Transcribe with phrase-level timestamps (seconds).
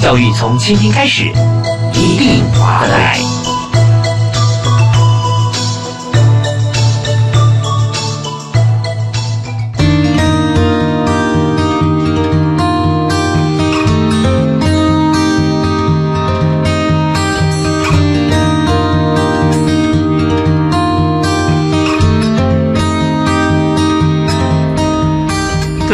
[0.00, 1.24] 教育从倾听开始，
[1.94, 3.35] 一定划得来。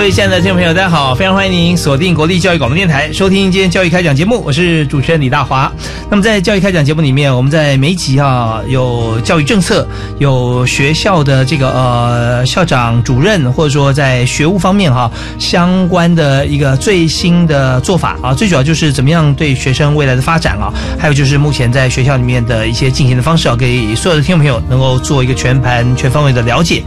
[0.03, 1.15] 各位亲爱的听众朋友，大家好！
[1.15, 4.43] 非常欢迎您锁定国立教育广播电台，收听今天教育开讲节目。
[4.45, 5.73] 我是主持人李大华。
[6.13, 26.83] 那么在教育开讲节目里面，我们在每一集啊，有教育政策，有学校的这个呃校长、主任，或者说在学务方面哈相关的一个最新的做法啊，最主要就是怎么样对学生未来的发展啊，还有就是目前在学校里面的一些进行的方式啊，给所有的听众朋友能够做一个全盘、全方位的了解。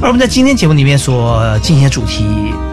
[0.00, 2.24] 而我们在今天节目里面所进行的主题。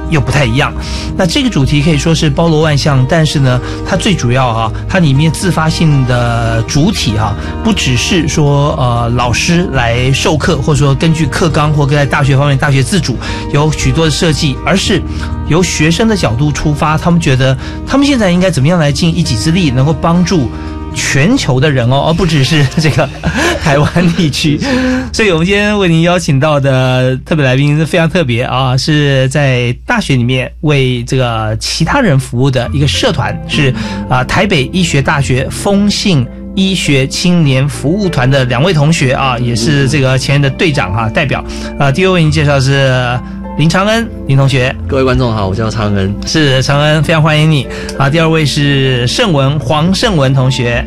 [0.09, 0.73] 又不太一样，
[1.15, 13.17] 那这个主题可以说是包罗万象，但是呢，它最主要啊，它里面自发性的主体哈，不只是说呃老师来授课，或者说根据课纲或在大学方面大学自主
[13.53, 15.01] 有许多的设计，而是
[15.47, 20.49] 由学生的角度出发，他们觉得他们现在应该怎么样来尽一己之力，能够帮助。
[20.97, 23.07] 全球的人哦，而不只是这个
[23.61, 24.59] 台湾地区，
[25.13, 33.73] 所以我们今天为您邀请到的特别来宾是非常特别啊，是在大学里面为这个其他人服务的一个社团，是
[34.09, 41.43] 啊台北医学大学风信医学青年服务团的两位同学啊，也是这个前任的队长哈代表
[41.79, 43.17] 啊，第二位为您介绍是。
[43.57, 47.67] 林长恩，林同学，各位观众好，我叫长恩，是长恩，非常欢迎你。
[47.97, 48.07] 啊。
[48.07, 50.85] 第二位是盛文，黄盛文同学，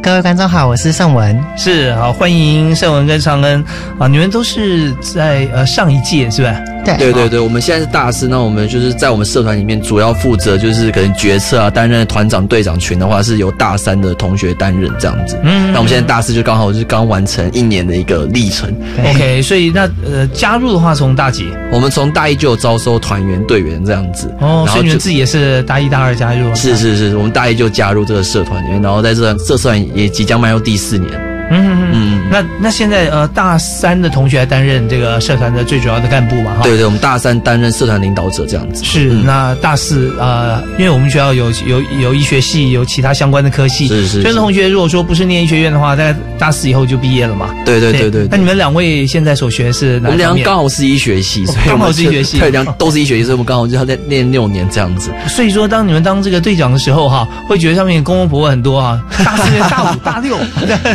[0.00, 3.64] 各位观众好，我是盛文，是好欢迎盛文跟长恩。
[3.98, 6.56] 啊，你们都是在呃上一届是吧？
[6.84, 15.38] 对对对对，我们现在是大四，那我们就是在我们社团里面主要负责就是可能决策啊，担任团长、队长群的话是由大三的同学担任这样子。
[15.42, 18.74] 嗯，那我们现在大四就刚好是刚完成一年的一个历程。
[18.98, 21.46] OK，所以那呃加入的话从大几？
[21.70, 24.34] 我们从大一就有招收团员队员这样子。
[24.40, 26.54] 哦，所以你们自己也是大一、大二加入？
[26.54, 31.31] 是是是，我们大一就加入这个社团里面，然后在这这社团也即将迈入第四年。
[31.52, 36.54] 嗯嗯嗯，那那现在呃，大三的同学来担任这个社团的最主要的干部嘛？
[36.54, 38.84] 哈，对对，我们大三担任社团领导者这样子。
[38.84, 43.86] 是，那大四啊，因为我们学校有有有医学系，有其他相关的科系。
[43.88, 44.22] 是是。
[44.22, 47.50] 所以同学如果说不是念医学院的话，在大四以后就毕业了嘛？
[47.64, 48.26] 对对对对。
[48.30, 50.00] 那你们两位现在所学是？
[50.04, 55.10] 我们俩刚好是医学系，所以刚好是医学系，对，两都是医学系，所以我们刚好就要在念六年这样子。
[55.28, 60.38] 所以说，当你们当这个队长的时候哈，会觉得上面公公婆婆很多啊，大四、大五、大六，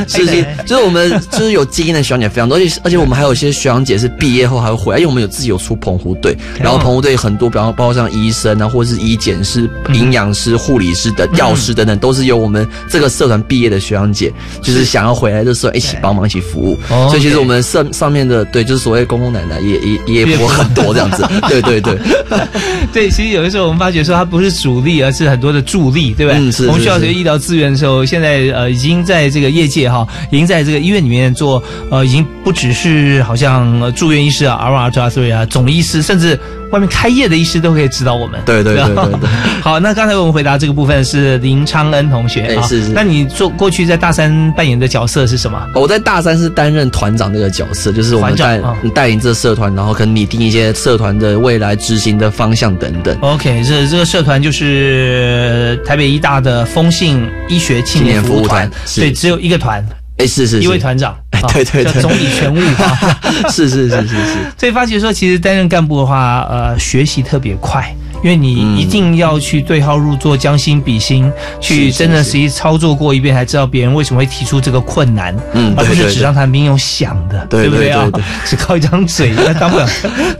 [0.07, 1.07] 是 是， 就是我们。
[1.31, 14.31] 就是有基因的学长姐非常多，而且而且我们还有一些学长姐是毕业后还会回来，因为我们有自己有出澎湖队，然后澎湖队很多，比方包括像医生啊，或者是医检师、营养师、护理师的药师等等，都是由我们这个社团毕业的学长姐，
[14.61, 16.77] 就是想要回来的时候一起帮忙一起服务。
[17.09, 21.23] 所以其实我们上上面的对，就是所谓公公奶奶也也也不很 多这样子。
[21.49, 21.97] 对对对，
[22.91, 26.39] 对，其实有的时候我们发觉说它不是主力，而是很多的助力，对不对？
[26.39, 26.67] 嗯，是。
[26.67, 31.27] 我们需要学医疗资源的时候，现在呃已经在这个业界哈，已经在这个医院里面。
[31.37, 31.61] 做
[31.91, 36.39] 呃，已经不只是好像住院医师啊，R 二 R 所以啊，总医师，甚至
[36.71, 38.39] 外面开业的医师都可以指导我们。
[38.43, 39.29] 对对对对对。
[39.61, 42.89] 好，那刚才我们回答这个部分是林昌恩同学啊，是是。
[42.89, 45.63] 那你做过去在大三扮演的角色是什么？
[45.75, 48.59] 我在大三是担任团长这个角色，就是我们带
[48.95, 53.15] 带领这个社团，然后可能拟定一些社团的未来执行的方向等等。
[53.21, 59.85] OK，这这个社团就是台北医大的风信医学青年服务团，对，只有一个团。
[60.17, 61.15] 哎，是是一位团长，
[61.53, 63.19] 对 对对，总理全务啊，
[63.49, 64.33] 是是是是是。
[64.57, 67.95] 所以发觉说，其实担任干部的话，呃，学习特别快。
[68.27, 71.31] 因为你一定要去对号入座、将心比心，
[71.61, 78.05] 去真的实际操作过一遍，才知道别人为什么会提出这个困难，嗯，而不是纸上谈兵用想的，对不对啊？
[78.43, 79.87] 只靠一张嘴那当不了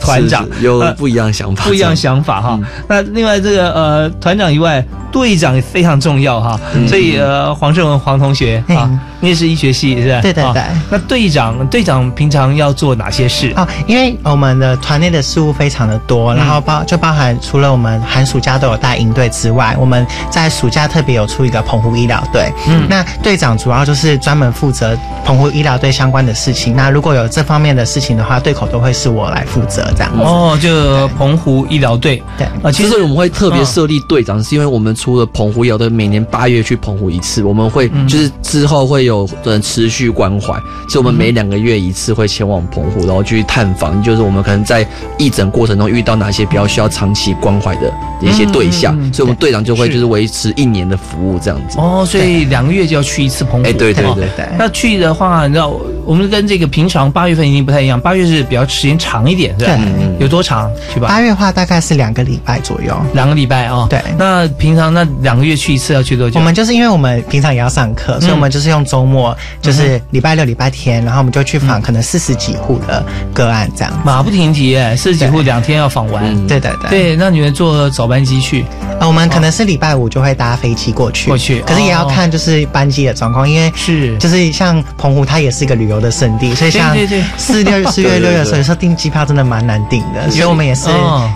[0.01, 2.59] 团长， 有不一样想法，不一样想法哈。
[2.89, 6.59] 那另外这个呃团长以外，队长也非常重要哈。
[6.89, 10.19] 所以呃黄胜文黄同学啊，你也是医学系是吧？
[10.21, 10.61] 对对对。
[10.89, 13.65] 那队长队长平常要做哪些事啊？
[13.87, 22.51] 因为我们的团内的事务非常的多，然后包就包含除了我们寒暑假都有带营队之外，我们在暑假特别有出一个澎湖医疗队。
[22.67, 26.75] 嗯，那队长主要就是专门负责澎湖医疗队相关的事情。
[26.75, 30.23] 那如果有这方面的事情的话，对口都会是我来负责这样子。
[30.23, 32.21] 哦，就澎湖医疗队。
[32.35, 40.47] 对啊，其实我们会特别设立队长，是因为我们除了澎湖医疗队每年八月去澎湖一次，我们会就是之后会有人持续关怀，
[40.89, 44.83] 所以我们每两个月一次会前往澎湖，然后去探访，就是我们可能在
[45.19, 51.77] 义诊过程中遇到哪些比较需要长期关怀的一些对象，所以我们队长就会就是维持一年的服务这样子。
[51.79, 53.67] 哦，所以两个月就要去一次澎湖。
[53.67, 54.47] 哎，对对对对。
[54.57, 55.73] 那去的话，你知道
[56.05, 59.75] 我们跟这个平常八月份一定不太一样，八月是比较时间长一点，是吧？
[59.75, 60.17] 对。
[60.19, 60.71] 有多长？
[60.93, 61.07] 去吧。
[61.07, 62.95] 八月的话大概是两个礼拜左右。
[63.13, 63.87] 两个礼拜哦。
[63.89, 64.01] 对。
[64.17, 66.39] 那平常那两个月去一次要去多久？
[66.39, 73.93] 我们就是因为我们平常也要上课，所以我们就是用周末，就是礼拜六、礼拜天，然后我们就去访可能四十几户的个案这样。
[74.03, 76.47] 马不停蹄哎，四十几户两天要访完。
[76.47, 76.89] 对对对。
[76.89, 78.65] 对，那你们坐早班机去？
[78.99, 81.27] 啊，我们可能是礼拜五就会搭飞机过去。
[81.27, 81.61] 过去。
[81.61, 86.95] 可是也要看就是班机的状况，因为是就是像澎湖，它也是一个旅游的胜地，所以像
[87.37, 90.89] 四六 四月六月的时候，有时候订机票真的蛮难订的，所以我们也是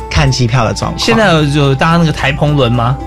[0.10, 1.00] 看机票的状况。
[1.00, 2.98] 现在有搭那个台澎轮吗？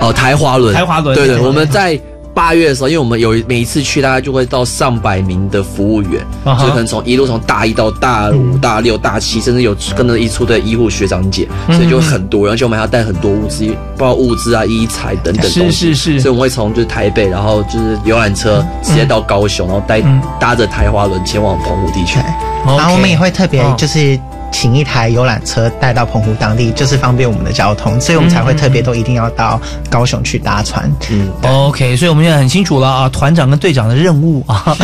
[0.00, 2.00] 哦，台华轮，台华轮，对对，我们在。
[2.34, 13.64] 八月的时候，因为我们有每一次去，大概就会到上百名的服务员，就可能从一路从大一到大五、大六、大七，甚至有跟着一出的医护学长姐，所以就很多，而且我们还要带很多物资，
[13.96, 15.70] 包括物资啊、医材等等东西。
[15.70, 16.20] 是是是。
[16.20, 20.02] 所以我们会从就是台北，然后就是游览车直接到高雄，然后带
[20.40, 22.18] 搭着台花轮前往澎湖地区。
[22.66, 24.18] 然后我们也会特别就是。
[24.54, 29.60] 请一台游览车带到澎湖当地，就是方便我们的交通，所以我们才会特别都一定要到
[29.90, 30.88] 高雄去搭船。
[31.10, 34.76] 嗯，OK，所以我们现在很清楚了啊，团长跟队长的任务啊。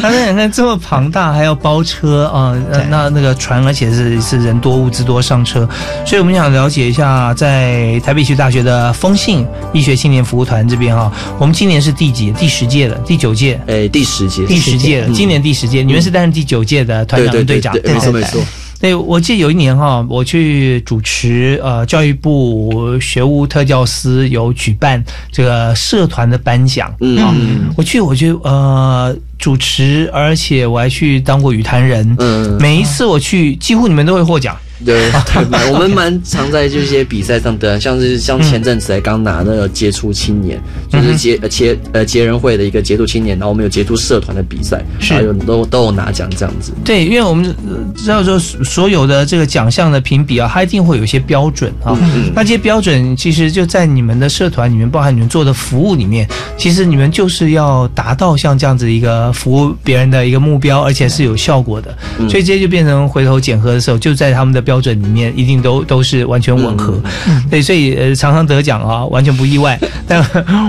[0.00, 2.54] 他们两个这么庞大，还要包车啊，
[2.88, 5.68] 那那个船，而且是是人多物资多上车，
[6.06, 12.30] 所以我们想了解一下，在台北区大学的风信医学青年服务团这边哈，我们今年是第几？
[12.30, 13.60] 第十届了，第九届？
[13.66, 18.40] 诶，第十届，第十届了，今年第十届，你们是担任第九届的团长跟队长，没错没错。
[18.80, 25.02] 对，我记得有一年哈，我去主持呃教育部学务特教司有举办
[25.32, 26.88] 这个社团的颁奖。
[27.18, 27.34] 啊，
[27.76, 34.56] 我去我就呃主持，而且我还去当过语坛人，嗯，每一次我去，几乎你们都会获奖。
[34.84, 46.72] 对，对 我们蛮常在这些比赛上得，像是像前阵子才刚拿那个杰出青年，就是杰呃杰呃杰人会的一个杰出青年，然后我们有杰出社团的比赛，是有都都有拿奖这样子。
[46.84, 47.54] 对，因为我们
[47.96, 51.98] 知道说所有的这个奖项的评比啊，它一定会有一些标准啊。
[52.34, 61.96] 那这些标准其实就在你们的社团里面，包含你们做的服务里面，其实你们就是要达到像这样子一个服务别人的一个目标，而且是有效果的。
[62.28, 64.65] 所以这些就变成回头检核的时候，就在他们的。
[64.66, 67.00] 标准里面一定都都是完全吻合，
[67.48, 69.78] 对，所以呃常常得奖啊，完全不意外。
[70.08, 70.20] 但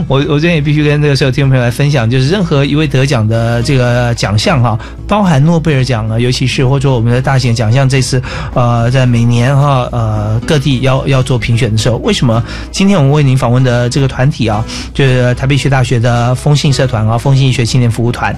[0.07, 4.77] 我我这边也必须跟这个所有听众朋友来分享，就是任何一位得奖的这个奖项哈，
[5.07, 8.21] 包含诺贝尔奖啊，尤其是或者我们的大型奖项，这次
[8.53, 14.63] 呃在每年哈呃各地要要做评选的时候，为什么今天我们为您访问的这个团体啊，
[14.93, 18.35] 就是台北医学大学的风信社团啊，风信医学青年服务团，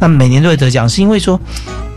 [0.00, 1.38] 那每年都会得奖，是因为说。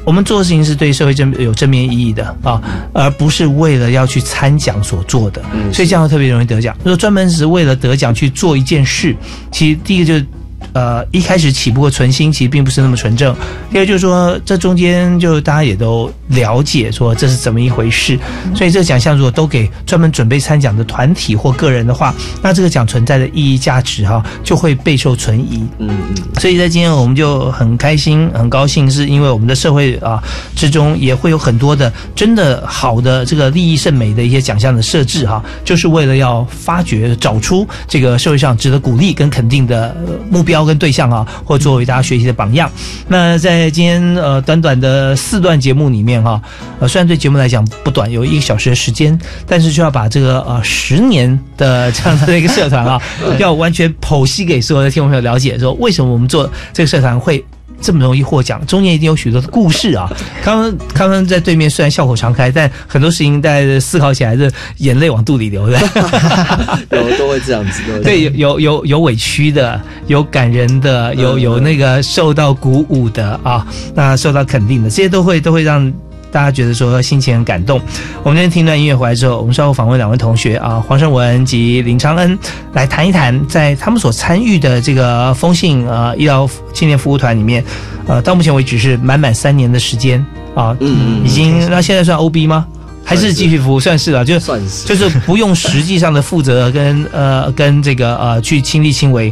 [0.06, 2.62] 我们做的事情是对社会正有正面意义的啊，
[2.94, 5.42] 而不是为了要去参奖所做的，
[5.74, 6.74] 所以这样特别容易得奖。
[6.80, 9.16] 如果专门是为了得奖去做一件事，
[9.52, 10.26] 其实第一个就是。
[10.74, 13.36] 呃，一开始起步的存心其实并不是那么纯正。
[13.72, 18.18] 第二就是说，这中间就大家也都了解说这是怎么一回事。
[18.56, 25.66] 所以这个奖项如果都给专门准备参奖的团体或个人的话，那这个奖存在的意义价值哈就会备受存疑。
[25.80, 26.24] 嗯嗯。
[26.40, 30.22] 所以在今天我们就很开心、很高兴，是因为我们的社会啊
[30.56, 39.96] 之中也会有很多的真的好的这个利益甚美的一些奖项的设置哈，就是为了要发掘、找出这个社会上值得鼓励跟肯定的
[40.30, 40.55] 目标。
[40.64, 42.72] 跟对象啊，或作为大家学习的榜样。
[43.08, 46.40] 那在今天呃短短的四段节目里面哈，
[46.80, 53.02] 呃虽然对节目来讲不短，有一个小时的时间，但是就要把这个呃十年的 这样的一个社团啊，
[53.40, 57.44] 要完全剖析给所有的听众朋友了解，说为什么我们做这个社团会。
[57.82, 60.12] 这么容易获奖，中间一定有许多的故事啊！
[60.44, 65.80] 康康康康在对面虽然笑口常开，但很多事情大家思考起来是眼泪往肚里流的。
[66.92, 75.92] 有 都会这样子，对，有有有有委屈的，有感人的，有有那个受到鼓舞的啊，那受到肯定的，这些都会都会让。
[76.32, 77.80] 大家觉得说心情很感动。
[78.24, 82.38] 我们今天听段音乐回来之后，我们稍后访问两位同学啊，黄胜文及林昌恩，
[82.74, 87.64] 来谈一谈在他们所参与的这个风信呃医疗青年服务团里面，
[88.08, 90.20] 呃，到目前为止是满满三年的时间
[90.54, 92.66] 啊，嗯嗯，已经那现在算 OB 吗？
[93.08, 99.32] 还是继续服务，算是了，就算是就是不用实际上的负责跟呃跟这个呃去亲力亲为，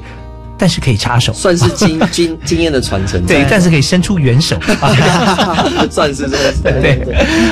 [0.58, 4.94] 但是可以插手，算是经 经经验的传承，对，但是可以伸出援手 啊。
[5.90, 7.06] 算是这个对，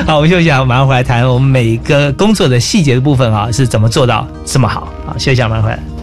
[0.06, 5.14] 好，我们休息一下，马上回来谈我们每个工作的细节的部分啊，是怎么做到这么好好？
[5.18, 6.01] 休息一下，马上回来。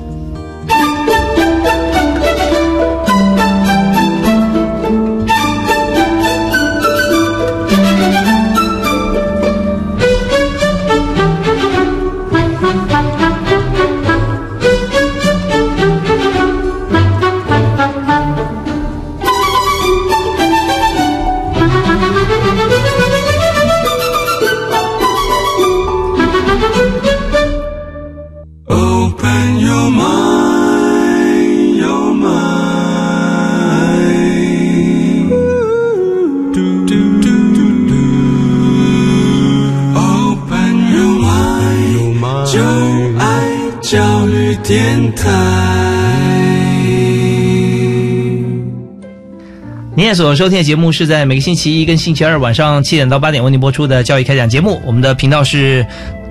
[50.18, 54.82] 所收听的节目是在每个星期一跟星期二晚上七点到八点为您播出的教育开讲节目。
[54.84, 55.86] 我们的频道是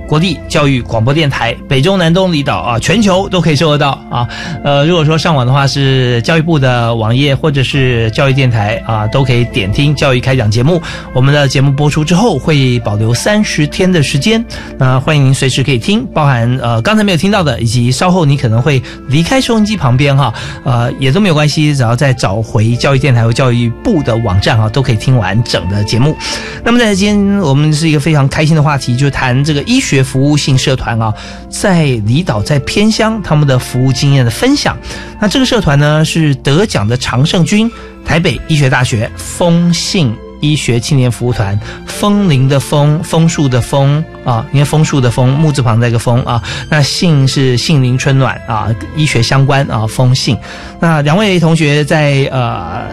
[0.09, 4.27] 国立教育广播电台，北中南东离岛啊，全球都可以收得到啊。
[4.63, 10.81] 呃，如果说上网的话，是教育部的网页或者是教育电台啊，都可以点听教育开讲节目。
[11.13, 14.43] 我们的节目播出之后会保留三十天的时间，
[14.77, 20.33] 那欢迎您随时可以听，包含呃刚才没有听到的，以及稍后你可能会离开收音机旁边哈，
[20.63, 26.15] 呃也都没有关系，只要再找回教育电台或教育部的网站啊，都可以听完整的节目。
[26.63, 31.13] 那么在今天我们是一个非常开心的话题，就谈这个医学服务性社团啊，
[31.49, 34.77] 在离岛在偏乡他们的服务经经验的分享。
[35.19, 37.69] 那这个社团呢是得奖的常胜军，
[38.05, 46.41] 台北医学大学风信医学青年服务团，枫林的枫，枫树的枫啊，因为枫树的枫，木字旁带个枫啊。
[46.69, 50.37] 那信是杏林春暖啊，医学相关啊，风信。
[50.79, 52.83] 那两位同学在呃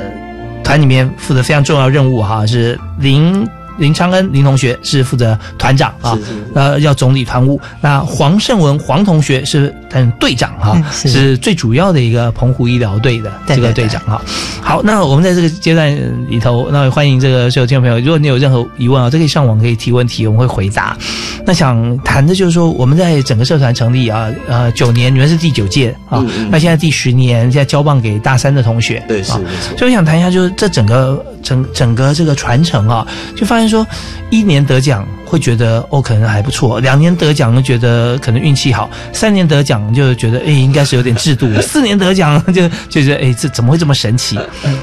[0.64, 3.46] 团里面负责非常重要任务哈，是林。
[3.78, 6.18] 林昌恩林同学是负责团长啊，
[6.54, 7.60] 呃，要总理团务。
[7.80, 14.20] 那黄胜文黄同学是担任队长哈、嗯是是最主要的一个澎湖医疗队的这个队长哈。
[14.62, 15.94] 好，那我们在这个阶段
[16.28, 20.96] 里头，那欢迎这个所有听众朋友，如果你有任何疑问啊，都可以上网可以提问题，我们会回答。
[21.46, 33.86] 那想谈的就是说，我们在整个社团成立啊，呃，九年，你们是第九届啊，嗯嗯那现在第十年，现在交棒给大三的同学，对是啊没错所以我想谈一下，就是这整个整整个这个传承啊，就发现说，
[34.30, 44.36] 一年得奖会觉得哦可能还不错，两年得奖就觉得可能运气好，三年得奖就觉得哎应该是有点制度， 四年得奖 就就觉得哎这怎么会这么神奇？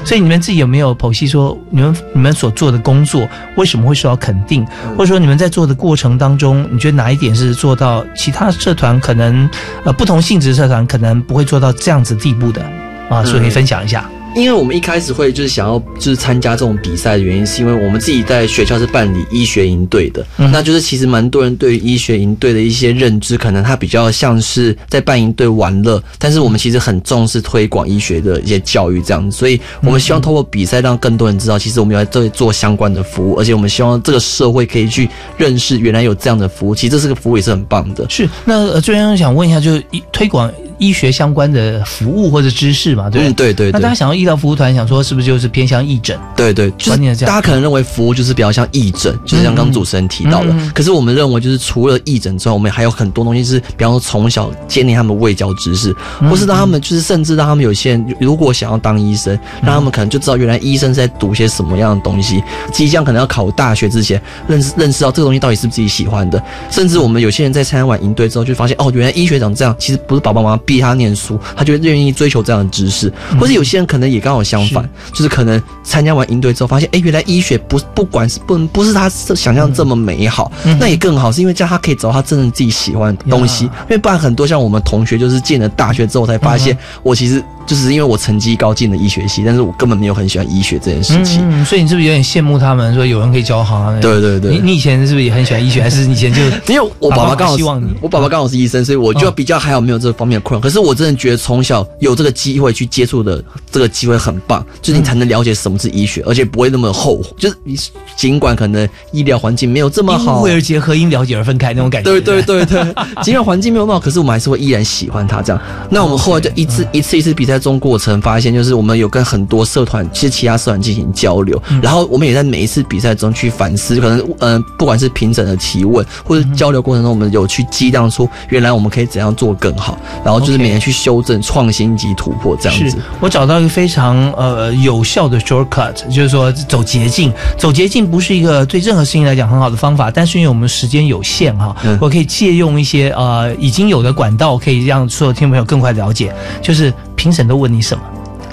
[0.04, 4.64] 所以你们自己有没有剖析说，你们你们所做的工作为什么会受到肯定，
[4.96, 9.48] 或者说你们在做的过程当中，你觉得哪一点是做到其他社团可能
[9.84, 12.62] 呃不同性质社团可能不会做到这样子地步的
[13.08, 13.24] 啊？
[13.24, 14.08] 所以分享一下。
[14.34, 20.50] 因为我们一开始会就是想要就是参加这种比赛的原因，是因为我们自己在学校是办理医学营队的，嗯。
[20.50, 38.06] 那就是其实蛮多人对于医学营队的一些认知，可能它比较像是在办营队玩乐，但是我们其实很重视推广医学的一些教育这样子，所以我们希望通过比赛让更多人知道，其实我们有在这里做相关的服务，而且我们希望这个社会可以去认识原来有这样的服务，其实这是个服务也是很棒的。
[38.08, 43.54] 是，那呃这边想问一下，就是一推广医学相关的服务或者知识嘛，对不嗯，对？
[43.54, 43.92] 对那大家。
[44.02, 46.18] 想要医疗服务团，想说是不是就是偏向义诊？
[46.34, 50.50] 对对，就是这样大家可能认为服务就是比较像义诊，就是像刚刚主持人提到的。
[50.50, 66.42] 嗯嗯可是我们认为，就是除了义诊之外，我们还有很多东西是，比方说从小建立他们卫教知识，嗯或是让他们就是甚至让他们有些人如果想要当医生，让他们可能就知道原来医生是在读些什么样的东西，即将可能要考大学之前，认识认识到这个东西到底是不是自己喜欢的。
[66.70, 73.12] 甚至我们有些人在参加完营队之后，就发现哦，原来医学长这样，其实不是爸爸妈妈逼他念书，他就愿意追求这样的知识。
[73.38, 83.64] 或者有些人可能也刚好相反，就是可能参加完营队之后，发现哎，原来医学不不管是不不是他想象这么美好，那也更好，是因为这样他可以找到他真正自己喜欢的东西。
[83.64, 91.40] 因为不然很多像我们同学，就是进了大学之后才发现，我其实就是因为我成绩高进了医学系，但是我根本没有很喜欢医学这件事情。
[91.48, 94.00] 嗯，所以你是不是有点羡慕他们，说有人可以教行啊？
[94.00, 96.42] 对对对你你以前是不是也很喜欢医学，还是你以前就
[96.72, 100.62] 因为我爸爸刚好希望 你我爸爸刚好是医生，所以我就哦比较还好没有这方面的困扰。
[100.62, 107.24] 可是我真的觉得从小有这个机会去接触的这个机会很棒，就是你才能了解什么是医学，而且不会那么后悔。
[107.38, 107.76] 就是你
[108.16, 112.10] 尽管可能医疗环境没有这么好因好，为而结合，因了解而分开那种感觉？
[112.10, 112.84] 对对对对，
[113.22, 115.60] 尽管环境没有那么好，可是我们还是会依然喜欢它这样。
[115.90, 132.98] 那我们后来就一次一次一次比赛赛中过程发现，就是我们有跟很多社团，其实其他社团进行交流，然后我们也在每一次比赛中去反思，可能嗯、呃不管是评审的提问或者交流过程中，我们有去激荡出原来我们可以怎样做更好，然后就是每年去修正、创新及突破这样是子。
[133.20, 137.32] 我找到一个非常呃有效的 shortcut，就是说走捷径。
[137.58, 148.02] 走捷径不是一个对任何事情来讲很好的方法，但是因为我们时间有限哈，嗯我可以借用一些呃已经有的管道，可以让所有听众朋友更快了解，就是评审都问你什么。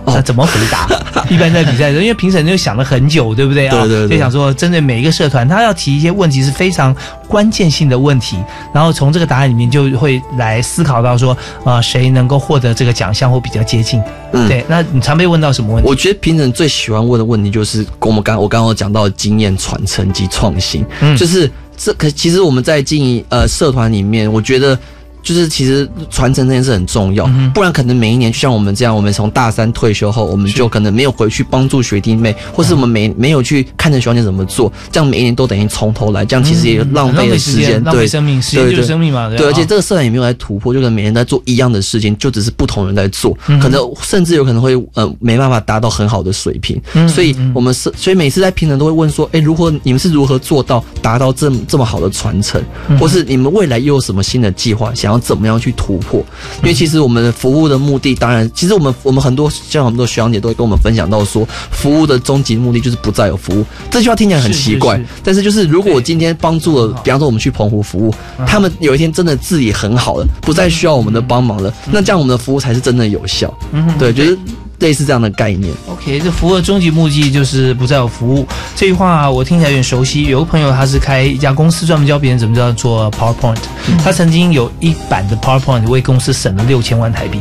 [0.05, 0.87] 哦那怎么回答？
[1.29, 3.81] 一般在比赛的时候，因为评审就想了很久，对不对啊？
[3.81, 6.95] 对对对就想说，针对每一个社团，他要提一些问题是非常
[7.27, 8.35] 关键性的问题，
[8.73, 14.01] 然后从这个答案里面就会来思考到说，呃，谁能够获得这个奖项或比较接近。
[14.31, 15.87] 嗯对，那你常被问到什么问题？
[15.87, 24.79] 我觉得评审最喜欢问的问题就是跟我们刚我刚刚讲到的经验传承及创新，嗯就是这可其实我们在经营呃社团里面，我觉得。
[25.21, 39.29] 就是其实传承这件事很重要，嗯不然可能每一年就像我们这样，我们从大三退休后，我们就可能没有回去帮助学弟妹，或是我们没没有去看着学长姐怎么做，这样每一年都等于从头来，这样其实也浪费了时间，浪费对生命，时间就是对对生命嘛。
[39.29, 46.79] 对，而且啊这个社团也没有在突破，就可能每天在做一样的事情，就只是不同人在做，嗯可能甚至有可能会呃没办法达到很好的水平。
[46.93, 52.97] 嗯所以我们是，所以每次在评审都会问说，哎，如何你们是如何做到达到这么这么好的传承，嗯。
[52.97, 56.23] 或是你们未来又有什么新的计划，想要怎么样去突破？
[56.61, 63.65] 因为其实我们的服务的目的，当然，其实我们我们很多像很多学长姐都会跟我们分享到说，服务的终极目的就是不再有服务。
[63.89, 68.13] 这句话听起来很奇怪是是，但是就是如果我今天帮助了，比方说我们去澎湖服务，
[68.45, 73.51] 他们有一天真的自理很好了，不再需要我们的帮忙了，那这样我们的服务才是真的有效。
[73.97, 74.37] 对，就是
[74.79, 75.73] 类似这样的概念。
[75.87, 78.47] OK，这服务的终极目的就是不再有服务。
[78.75, 80.25] 这句话我听起来有点熟悉。
[80.25, 83.57] 有个朋友他是开一家公司，专门教别人怎么样做 PowerPoint。
[84.03, 87.39] 他曾经有一版的 PowerPoint 为公司省了六千万台币，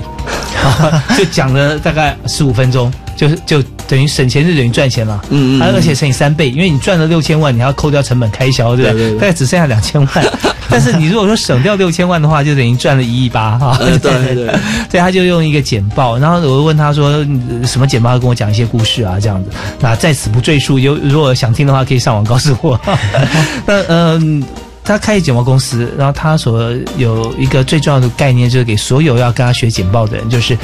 [1.17, 5.21] 就讲了大概十五分钟，就是就等于省钱就等于赚钱了。
[5.31, 9.01] 嗯嗯嗯而且乘以三倍，因为你赚了六千万，你还要扣掉成本开销，对不对？
[9.01, 10.09] 对对对大概只剩下两千万。
[10.71, 13.77] 但是你如果说省掉六千万的话，就等于赚了一亿八哈。
[13.81, 14.47] 呃对对 对
[14.91, 17.28] 所以他就用一个简报，然后我就问他说嗯
[17.67, 19.51] 什么简报，他跟我讲一些故事啊，这样子。
[19.81, 22.81] 那在此不赘述，有如果想听的话，可以上网告诉我。
[23.67, 24.45] 那嗯。
[24.85, 30.57] 他开简报公司，然后他所有一个最重要的概念，就是给所有要跟他学简报的人，就是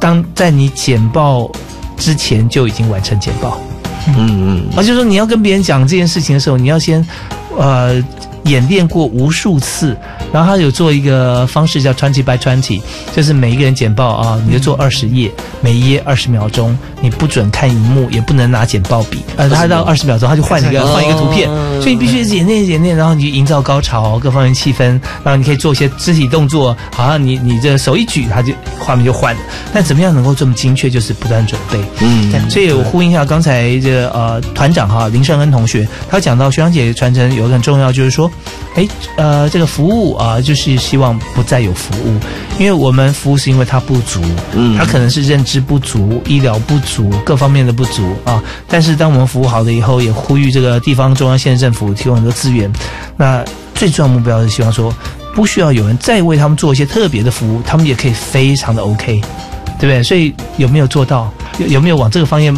[0.00, 1.48] 当在你简报
[1.96, 3.56] 之前就已经完成简报。
[4.08, 7.06] 嗯嗯啊，就是说你要跟别人讲这件事情的时候，你要先
[7.58, 8.02] 呃
[8.44, 9.94] 演练过无数次，
[10.32, 12.80] 然后他有做一个方式叫 twenty by twenty，
[13.14, 21.46] 就是每一个人简报啊，你就做二十页，每一页二十秒钟，你不准看荧幕，也不能拿简报笔，呃，他到二十秒钟他就换一个哦换一个图片，
[21.82, 29.40] 所以你必须演练演练，然后你就营造高潮，各方面气氛，然后你可以做一些肢体动作，好像你你这手一举，他就画面就换了。
[29.74, 31.78] 但怎么样能够这么精确，就是不断准备。
[32.00, 38.30] 嗯对，所以我呼应一下刚才这个呃团长哈林胜恩同学，他讲到学长姐传承有一个很重要，就是说，
[38.74, 42.18] 哎呃这个服务啊、就是希望不再有服务，
[42.58, 44.20] 因为我们服务是因为它不足，
[44.54, 48.42] 嗯它可能是认知不足、医疗不足、各方面的不足啊。
[48.68, 52.70] 但是当我们服务好了以后，也呼吁这个地方、中央、县政府提供很多资源。
[53.16, 54.94] 那最重要目标是希望说，
[55.34, 59.20] 不需要有人再为他们做一些特别的服务，他们也可以非常的 OK，
[59.78, 60.02] 对不对？
[60.02, 61.32] 所以有没有做到？
[61.58, 62.54] 有有没有往这个方面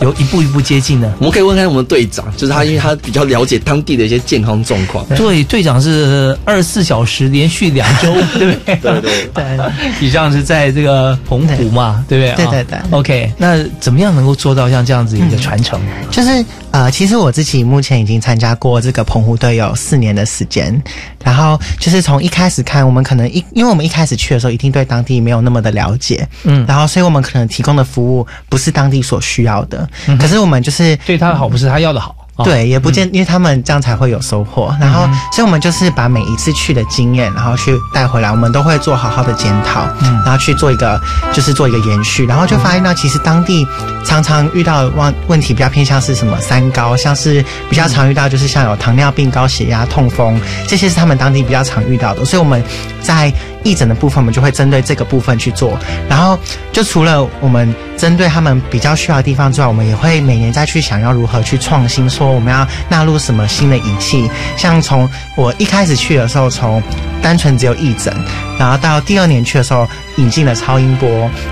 [0.00, 1.12] 有一步一步接近呢？
[1.18, 5.04] 我们可以问看我们队长，就是他，因为他比较了解当地的一些健康状况。
[5.16, 8.76] 对，队长是二十四小时连续两周， 对不对？
[8.76, 9.70] 对对对，
[10.00, 12.44] 以上是在这个澎湖嘛，对不对？
[12.44, 15.80] 对对对啊 OK，那怎么样能够做到像这样子一个传承？
[16.10, 20.82] 就是呃，其实我自己目前已经参加过这个澎湖队有四年的时间，
[21.24, 32.44] 然后就是从一开始看，我们可能一，因为我们一开始去的时候，一定对当地没有那么的了解，嗯然后所以我们可能提供的服务不是当地所需要的，可是我们就是对他的好不是他要的好，啊。
[32.44, 34.74] 对，也不见，因为他们这样才会有收获。
[34.80, 41.00] 然后，所以我们就是把每一次去的经验，然后去带回来，我们都会做好好的检讨，然后去做一个，
[41.32, 42.24] 就是做一个延续。
[42.26, 43.66] 然后就发现到，其实当地
[44.04, 52.24] 常常遇到问问题比较偏向是什么三高，像是比较常遇到就是像有糖尿病、高血压、痛风，这些是他们当地比较常遇到的。
[52.24, 52.62] 所以我们
[53.00, 53.32] 在
[53.66, 55.76] 义诊的部分，我们就会针对这个部分去做。
[56.08, 56.38] 然后，
[56.72, 64.30] 就除了我们针对他们比较需要的地方之外，我们也会每年再去想要如何去创新，说我们要纳入什么新的仪器。
[64.56, 66.80] 像从我一开始去的时候，从
[67.20, 68.14] 单纯只有义诊，
[68.56, 71.08] 然后到第二年去的时候引进了超音波，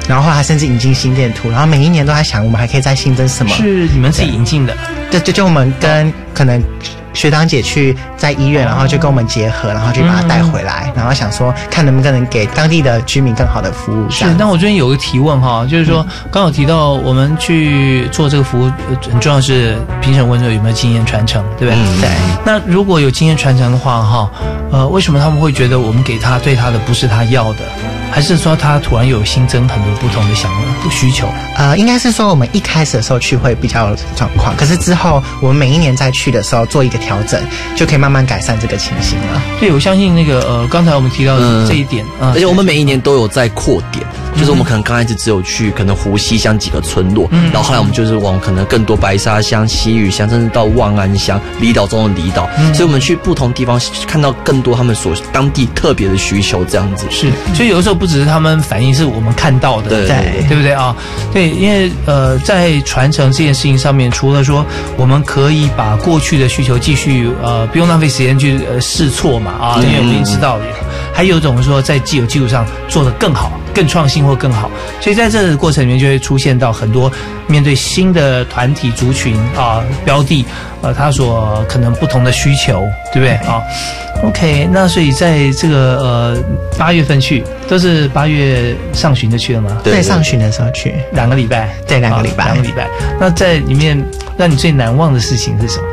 [0.09, 3.53] 然后后来甚至引进心电图，然后每一年都在想我们还可以再新增什么。
[3.53, 4.77] 是你们自己引进的，
[5.11, 6.63] 对，就就我们跟可能
[7.15, 14.11] 学长姐去在医院，然后就跟我们结合，然后就把他带回来，然后想说看能不能给当地的居民更好的服务。
[14.11, 21.83] 是样，但我这边有个提问哈，就是说刚好提到我们去做这个服务，呃很重要是评审问说有没有经验传承，对不对？
[21.83, 22.11] 嗯对。
[22.45, 24.31] 那如果有经验传承的话，哈，
[24.71, 27.61] 呃，为什么他们会觉得我们给他对他的不是他要的，
[28.11, 30.51] 还是说他突然有新增很多不同的想
[30.91, 31.27] 需求？
[31.57, 37.39] 呃，应该是说我们一开始的时候去会比较有状况，可是之后我们每一年再去的时候做一个调整，
[37.77, 39.43] 就可以慢慢改善这个情形了。
[39.61, 41.69] 对，我相信那个呃，刚才我们提到的嗯。
[41.69, 44.05] 这一点啊，而且我们每一年都有在扩点，
[44.37, 57.07] 就是我们可能刚开始只有去可能湖西乡几个村落，然后后来我们就是往可能更多白沙乡、西屿乡，甚至到望安乡离岛中的离岛，所以我们去不同地方看到更多他们所当地特别的需求，这样子。
[57.11, 60.07] 是，所以有的时候不只是他们反映，是我们看到的，对。
[60.07, 60.73] 对对不对？
[60.73, 60.95] 啊？
[61.33, 64.65] 对，因为呃，在传承这件事情上面，除了说
[64.97, 70.65] 我们可以把过去的需求继续呃不用浪费时间去呃试错嘛啊，因为我们已经知道了，
[71.13, 77.11] 还有一种说在既有基础上做得更好、更创新或更好，所以在这个过程里面就会出现到很多
[77.47, 80.45] 面对新的团体族群啊标的，
[80.83, 83.63] 呃，他所可能不同的需求，对不对啊
[84.25, 86.37] ？OK，那所以在这个呃
[86.79, 89.81] 八月份去，都是八月上旬就去了吗？
[89.85, 92.89] 对，上旬的时候去，两个礼拜，对两个礼拜啊两个礼拜。
[93.21, 94.03] 那在里面
[94.37, 95.85] 让你最难忘的事情是什么？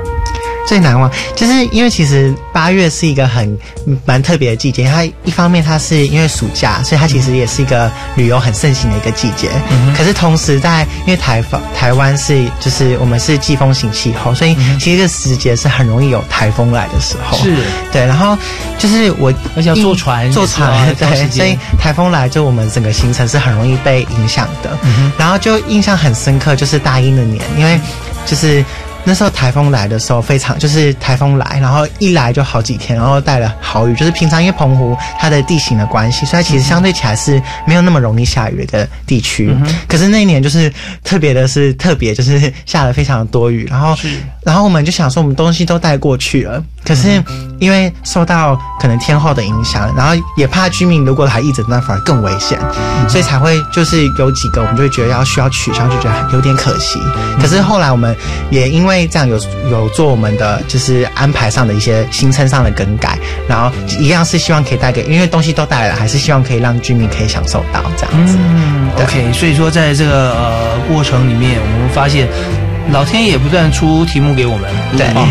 [0.68, 3.58] 最难忘就是因为其实八月是一个很
[4.06, 9.50] 蛮特别的季节，它一方面它是因为暑假，所以它其实也是一个旅游很盛行的一个季节。
[9.98, 17.38] 可是同时在因为台风台湾是就是我们是季风型气候，所以其实这个时节是很容易有台风来的时候。
[17.40, 17.56] 是
[17.92, 18.38] 对，然后
[18.78, 24.78] 就是我而且要坐船坐船对，所以台风来就我们整个行程是很容易被影响的。
[25.18, 27.80] 然后就印象很深刻，就是大一那年，因为
[28.26, 28.64] 就是。
[29.04, 33.96] 那时候台风来的时候，非常就是台风来，然后一来就好几天，然后带了好雨。
[33.96, 39.54] 就是平常因为澎湖它的地形的关系，所以其实相对起来是没有那么容易下雨的一个地区。
[39.88, 40.72] 可是那一年就是
[41.04, 43.96] 特别的是特别，就是下了非常多雨，然后
[44.44, 47.24] 然后我们就想说我们东西都带过去了，可是
[47.60, 52.60] 因为受到可能天后的影响，然后也怕居民如果还一直那反而更危险，
[53.08, 57.00] 所以才会就是有几个我们就会觉得要需要取消，就觉得有点可惜。
[57.40, 58.16] 可是后来我们
[58.50, 59.40] 也因为这样有
[59.70, 63.18] 有做我们的就是安排上的一些行程上的更改，
[63.48, 68.38] 然后一样是希望可以带给，因为东西都带来了，还是希望可以让居民可以享受到这样子。
[68.40, 72.28] 嗯，OK，所以说在这个呃过程里面，我们发现
[72.92, 75.28] 老天爷不断出题目给我们，对啊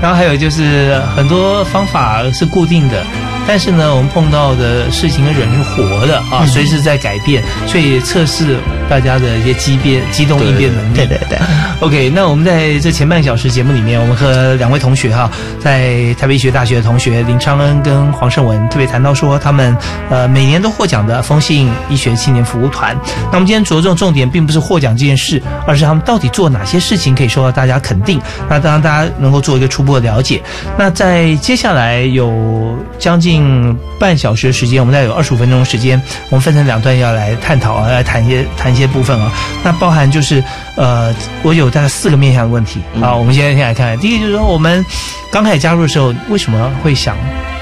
[0.00, 3.04] 然后还有就是很多方法是固定的，
[3.52, 8.56] 但是呢，我们碰到的事情跟人是活的啊，随时在改变，所以测试
[8.88, 10.96] 大家的一些机变、机动应变能力。
[10.98, 11.36] 对对对，
[11.84, 19.76] OK，那我们在这前半小时节目里面，我们和两位同学哈，在台北医学大学的同学林昌恩跟黄胜文特别谈到说，他们
[20.08, 22.96] 呃每年都获奖的风信医学青年服务团。
[23.32, 28.20] 那我们今天着重重点并不是获奖这件事，而是他们到底做哪些事情可以受到大家肯定。
[28.48, 30.40] 那当然大家能够做一个初步的了解。
[30.78, 39.32] 那在接下来有将近嗯半小时的时间，我们大概有二十五分钟的时间，我们分成两段要来探讨啊，来谈一些谈一些部分啊。
[39.64, 40.42] 那包含就是
[40.76, 43.14] 呃，我有大概四个面向的问题啊。
[43.14, 44.84] 我们现在先来看，第一个就是说，我们
[45.32, 47.16] 刚开始加入的时候，为什么会想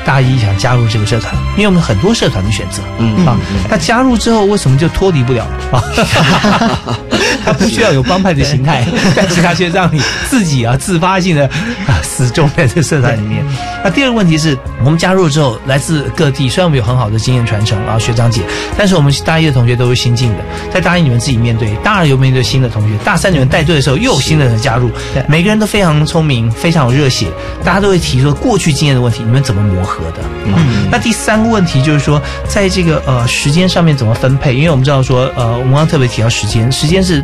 [0.08, 1.34] 大一想加入这个社团？
[1.58, 3.36] 因为我们很多社团的选择，嗯啊，
[3.68, 5.84] 那加入之后为什么就脱离不了啊？
[7.44, 11.46] 他不需要有帮派的形态，但是他却让你自己啊自发性的
[11.86, 13.44] 啊死忠在这个社团里面。
[13.84, 18.40] 那第二个问题是我们加入之后，来自各地，虽然我们有很好的经验传承啊，学长姐，
[18.78, 20.38] 但是我们大一的同学都是新进的，
[20.72, 24.90] 在大一你们自己面对，大二又面对新的同学，大三你们带队的时候又有新的人加入，
[25.26, 27.26] 每个人都非常聪明，非常有热血，
[27.62, 30.22] 大家都会提出过去经验的问题，你们怎么磨合的？
[30.46, 34.54] 嗯，那第三个问题就是说，在这个呃时间上面怎么分配？
[34.54, 37.22] 因为我们知道说，呃，我们刚刚特别提到时间，时间是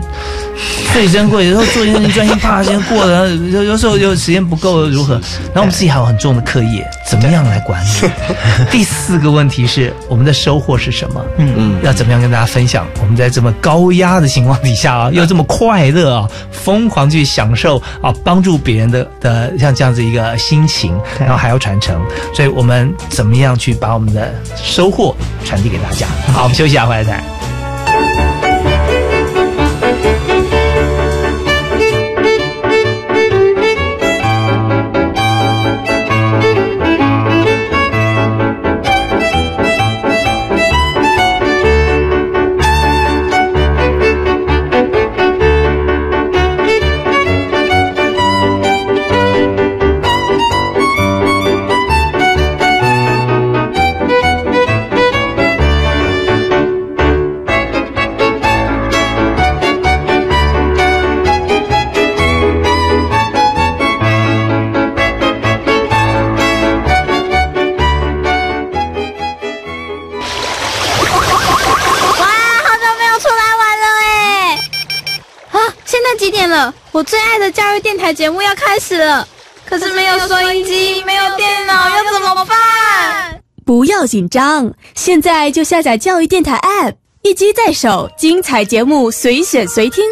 [0.93, 1.47] 最珍贵。
[1.47, 5.15] 有时候做一件事情专心，啪，时间过了，有有时候有时间不够如何？
[5.15, 7.89] 然后我们自己还有很重的课业，怎么样来管理？
[8.71, 11.25] 第四个问题是我们的收获是什么？
[11.39, 12.87] 嗯嗯要怎么样跟大家分享？
[13.01, 22.01] 我们在这么高压的情况底下啊，又这么快乐啊，疯狂去享受啊，帮助别人的的像这样子一个心情，然后还要传承，
[22.35, 25.15] 所以我们怎么样去把我们的收获
[25.45, 26.07] 传递给大家？
[26.33, 27.34] 好，我们休息一下，回来再。
[76.95, 79.27] 我最爱的教育电台节目要开始了，
[79.67, 83.41] 可是没有收音机，没有电脑，要怎么办？
[83.67, 90.05] 不要紧张，现在就下载教育电台 App，一机在手，精彩节目随选随听。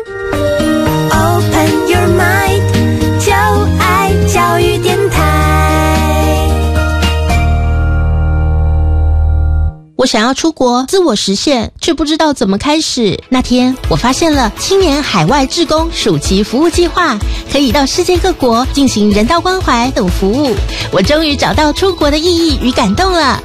[10.03, 13.17] 我想要出国自我实现，却不知道怎么开始。
[13.29, 17.17] 那天，我发现了青年海外志工暑期服务计划，
[17.53, 20.57] 可以到世界各国进行人道关怀等服务。
[20.91, 23.41] 我终于找到出国的意义与感动了。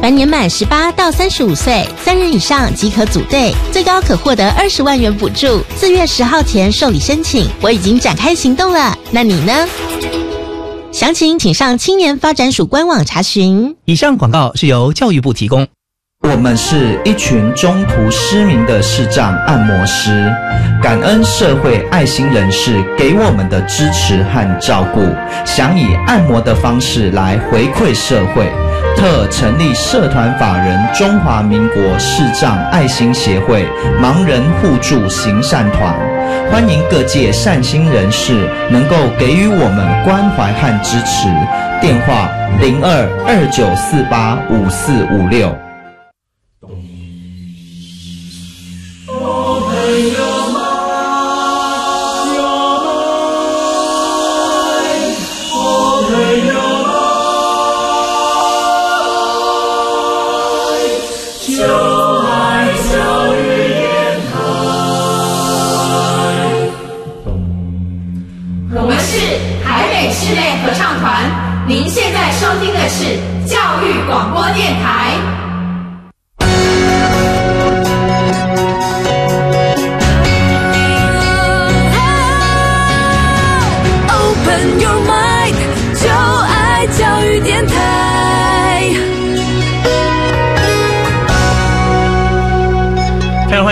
[0.00, 5.60] 凡年满十八到三十五岁，三人以上即可组队，最高可获得二十万元补助。
[5.76, 8.96] 四月十号前受理申请，我已经展开行动了。
[9.10, 9.68] 那你呢？
[10.96, 13.76] 详情请上青年发展署官网查询。
[13.84, 15.68] 以上广告是由教育部提供。
[16.28, 20.28] 我们是一群中途失明的视障按摩师，
[20.82, 25.00] 感恩社会爱心人士给我们的支持和照顾，
[25.44, 28.50] 想以按摩的方式来回馈社会，
[28.96, 33.64] 特成立社团法人中华民国视障爱心协会
[34.02, 35.94] 盲人互助行善团，
[36.50, 41.28] 欢迎各界善心人士能够给予我们关怀和支持。
[41.80, 42.28] 电话
[42.60, 45.65] 零二二九四八五四五六。
[74.16, 75.05] 广播电台。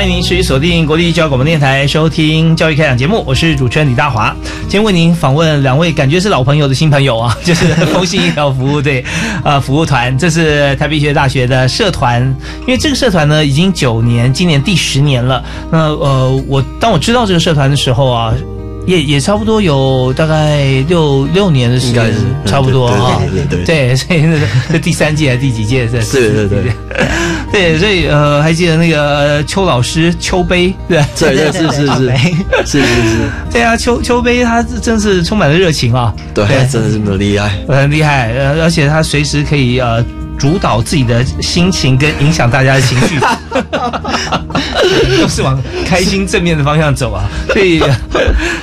[0.05, 4.37] 欢迎您持续锁定国立教育广播电台收听教育开讲节目，我是主持人李大华。
[4.65, 9.03] 今天为您访问两位感觉是老朋友的新朋友啊， 就是风信医疗服务队
[9.43, 12.23] 呃服务团，这是台北医学大学的社团。
[12.67, 15.43] 因为这个社团呢已经九年，今年第十年了。
[15.73, 18.35] 那呃，我当我知道这个社团的时候啊。
[18.87, 22.13] 也也差不多有大概六六年的时间
[22.45, 23.23] 差不多对哈。
[23.31, 23.65] 对对对。
[23.65, 25.87] 对，所以那个 这第三届还是第几届？
[25.87, 26.73] 这对对对
[27.53, 30.99] 对，所以呃，还记得那个呃邱老师邱杯， 对。
[30.99, 31.87] 吧对对是是是
[32.67, 32.83] 是是是，
[33.51, 37.51] 对啊，邱邱杯他真是充满了热情啊，对，真的是很厉害。
[37.69, 40.05] 很厉害，呃，而且他随时可以呃
[40.39, 43.19] 主导自己的心情跟影响大家的情绪，
[45.21, 47.25] 都是往开心正面的方向走啊。
[47.53, 47.89] 所以呃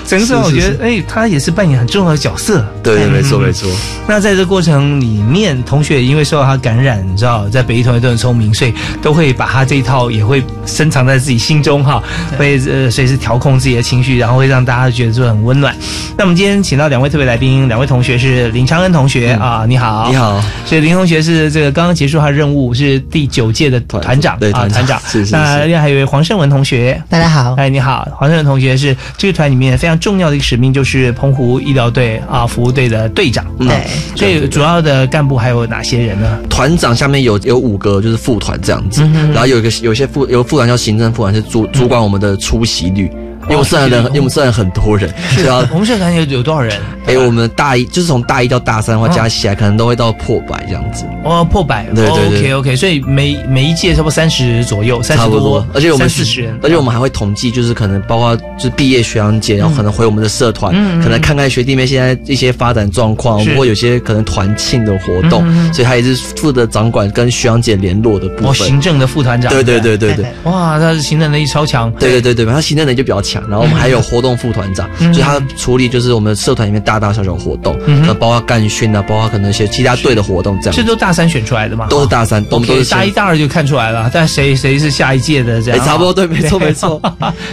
[0.05, 2.65] 整个社团我觉得，哎，他也是扮演很重要的角色。
[2.83, 3.69] 对对，没错嗯没错。
[4.07, 12.03] 那在这过程里面，同学也因为受到他感染，你知道，在北医同学都很聪明，所以都会把他这一套也会深藏在自己心中哈，
[12.37, 15.75] 会呃随时调控自己的情绪，然后会让大家觉得说很温暖。
[16.17, 25.01] 那我们今天请到两位特别来宾，两位同学是林昌恩同学、啊，你好，你好，所以林同学是这个刚刚结束他的任务，是第九届的团长，对啊，团长团长。
[25.01, 33.45] 是是是那另外还有一位黄胜文同学，大家好，哎，你好，黄胜文同学是这个团里面非常重要的一个使命，就是澎湖医疗队啊服务队的队长。
[33.59, 36.39] 对，所以主要的干部还有哪些人呢？
[36.49, 39.01] 团长下面有有五个就是副团这样子，
[39.33, 43.11] 然后有一个有些副有副团叫行政副团，是主主管我们的出席率。
[43.51, 46.79] 因为我们社团人，因为我们社团很多人，是啊我们社团有有多少人？
[47.05, 51.03] 哎，我们大一就是从大一到大三的话，加起来可能都会到破百这样子。
[51.23, 52.39] 哦，破百，对对对。
[52.39, 68.67] OK OK，所以每每一届差不多三十左右，三十差不多，而且我们四十人，而且我们还会统计，就是可能包括就是毕业学长姐，然后可能回我们的社团，可能看看学弟妹现在一些发展状况，或有些可能团庆的活动，所以他也是负责掌管跟学长姐联络的部哦，分。
[68.67, 70.25] 行政的副团长，对对对对对。
[70.43, 80.83] 哇，他是行政能力超强，对对对对，他行政能力就比较强，然后我们还有活动副团长，嗯所以他处理就是我们社团里面大大小小活动，嗯哼可能包括干训啊，包括可能一些其他队的活动这样这。
[80.83, 81.87] 都大三选出来的吗？
[81.89, 85.79] 都是大三，我们都 OK，是大一、大二就看出来了，但谁谁是下一届的这样？
[85.79, 86.99] 哎差不多对没错没 错。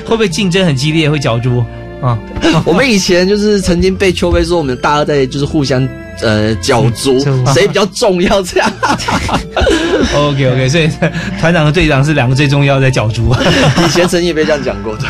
[0.05, 1.65] 会不会竞争很激烈，会角逐
[2.03, 2.19] 啊？
[2.65, 5.87] 我们以前就是曾经被邱飞说，我们大二在就是互相
[6.23, 7.19] 呃角逐，
[7.53, 8.73] 谁比较重要这样。
[10.15, 10.89] OK OK，所以
[11.41, 13.35] 团长和队长是两个最重要的角逐。
[13.85, 14.97] 以前曾经也被这样讲过。
[14.97, 15.09] 对，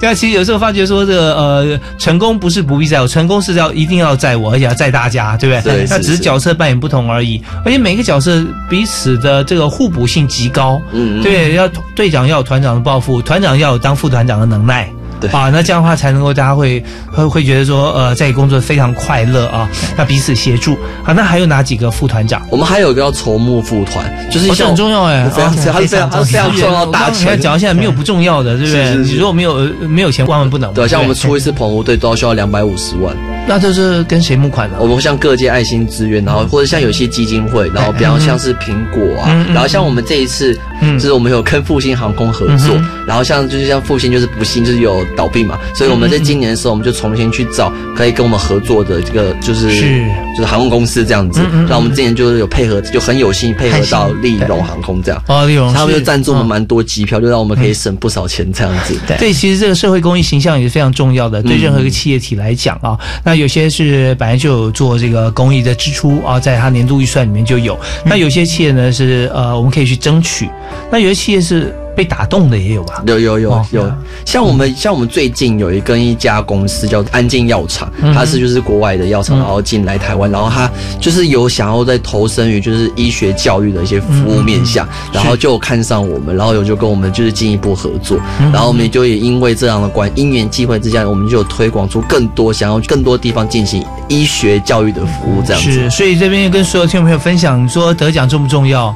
[0.00, 5.78] 对啊，其实有时候发觉说，这个呃，成功不是不必在我，成功是要一定要在我，而且要在大家，对不对？
[5.78, 10.80] 对那只是角色扮演不同而已，而且每个角色彼此的这个互补性极高。
[10.92, 14.90] 嗯，对，要队长要有团长的抱负，团长要有当副团长的能耐。
[15.20, 20.74] 对啊，那这样的话才能够大家会会会觉得说，呃，在工作非常快乐啊，那彼此协助
[21.04, 21.12] 啊。
[21.12, 22.46] 那还有哪几个副团长？
[22.50, 27.40] 我们还有一个叫筹募副团，就是很重要哎，非常哦他是非常他是非常重要的大你看权。
[27.40, 28.94] 讲到现在没有不重要的，对不对？
[28.96, 30.74] 你如果没有呃没有钱，万万不能嘛。
[30.74, 33.14] 对，像我们出一次澎湖队都要需要两百五十万。
[33.48, 34.76] 那就是跟谁募款呢？
[34.80, 50.06] 我们像各界爱心资源，然后或者像有些基金会，然后比方像是苹果啊然后像我们这一次，嗯就是我们有跟复兴航空合作嗯，然后像就是像复兴就是不幸就是有倒闭嘛，所以我们在今年的时候，我们就重新去找可以跟我们合作的这个就是是。
[50.36, 56.48] 就是航空公司这样子然后我们今年就是有配合，就很有幸配合到利荣航空这样，哦，利荣他们是就赞助我们嗯。
[56.48, 58.94] 蛮多机票，就让我们可以省不少钱这样子。
[59.18, 67.78] 对，其实这个社会公益形象也是非常重要的，对嗯任何一个企业体来讲啊，那有些是本来就有做这个公益的支出啊，在它年度预算里面就有。
[68.04, 70.46] 那有些企业呢是呃，我们可以去争取；
[70.92, 73.02] 那有些企业是被打动的也有吧？
[73.06, 73.66] 有有有哦。
[73.70, 73.90] 有，
[74.26, 79.40] 像我们像我们最近有一跟一家公司叫安静药厂嗯，它是就是国外的药厂，嗯。
[79.40, 88.52] 然后进来台湾，然后它就是有想要在投身于就是医学教育的一些服务面向，然后就看上我们，然后有就跟我们就是进一步合作，嗯。
[88.52, 95.70] 然后我们就也因为这样的关因缘际会之下，我们就有推广出更多想要更多地方进行医学教育的服务这样子。
[95.70, 98.94] 是，所以这边跟所有听众朋友分享，说得奖重不重要？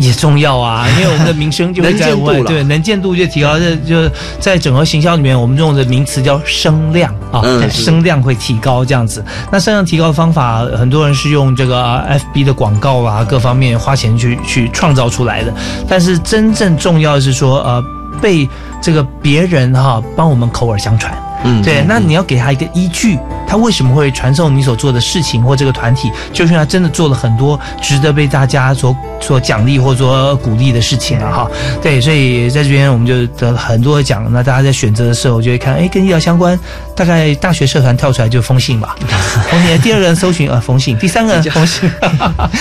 [0.00, 2.14] 也重要啊， 因为我们的名声就会在
[2.46, 3.58] 对能见度就提高。
[3.58, 9.24] 这就在整合行销里面，我们用的名词叫声量啊，嗯声量会提高这样子。
[9.52, 15.52] 那声量提高的方法，很多人是用这个呃 FB 的广告啊，各方面花钱去去创造出来的。
[15.88, 17.84] 但是真正重要的是说，呃，
[18.22, 18.48] 被
[18.80, 21.12] 这个别人哈、帮我们口耳相传。
[21.44, 31.50] 嗯对，那你要给他一个依据，他为什么会传授你所做的事情或这个团体，就是他真的做了很多值得被大家所所奖励或者说鼓励的事情了哈。
[31.82, 34.26] 对，所以在这边我们就得了很多的奖。
[34.30, 36.58] 那大家在选择的时候就会看，哎，跟医疗相关，
[37.00, 38.94] 大概大学社团跳出来就风信吧，
[39.50, 39.80] 风信。
[39.80, 41.90] 第二个人搜寻呃风信，第三个人 风信，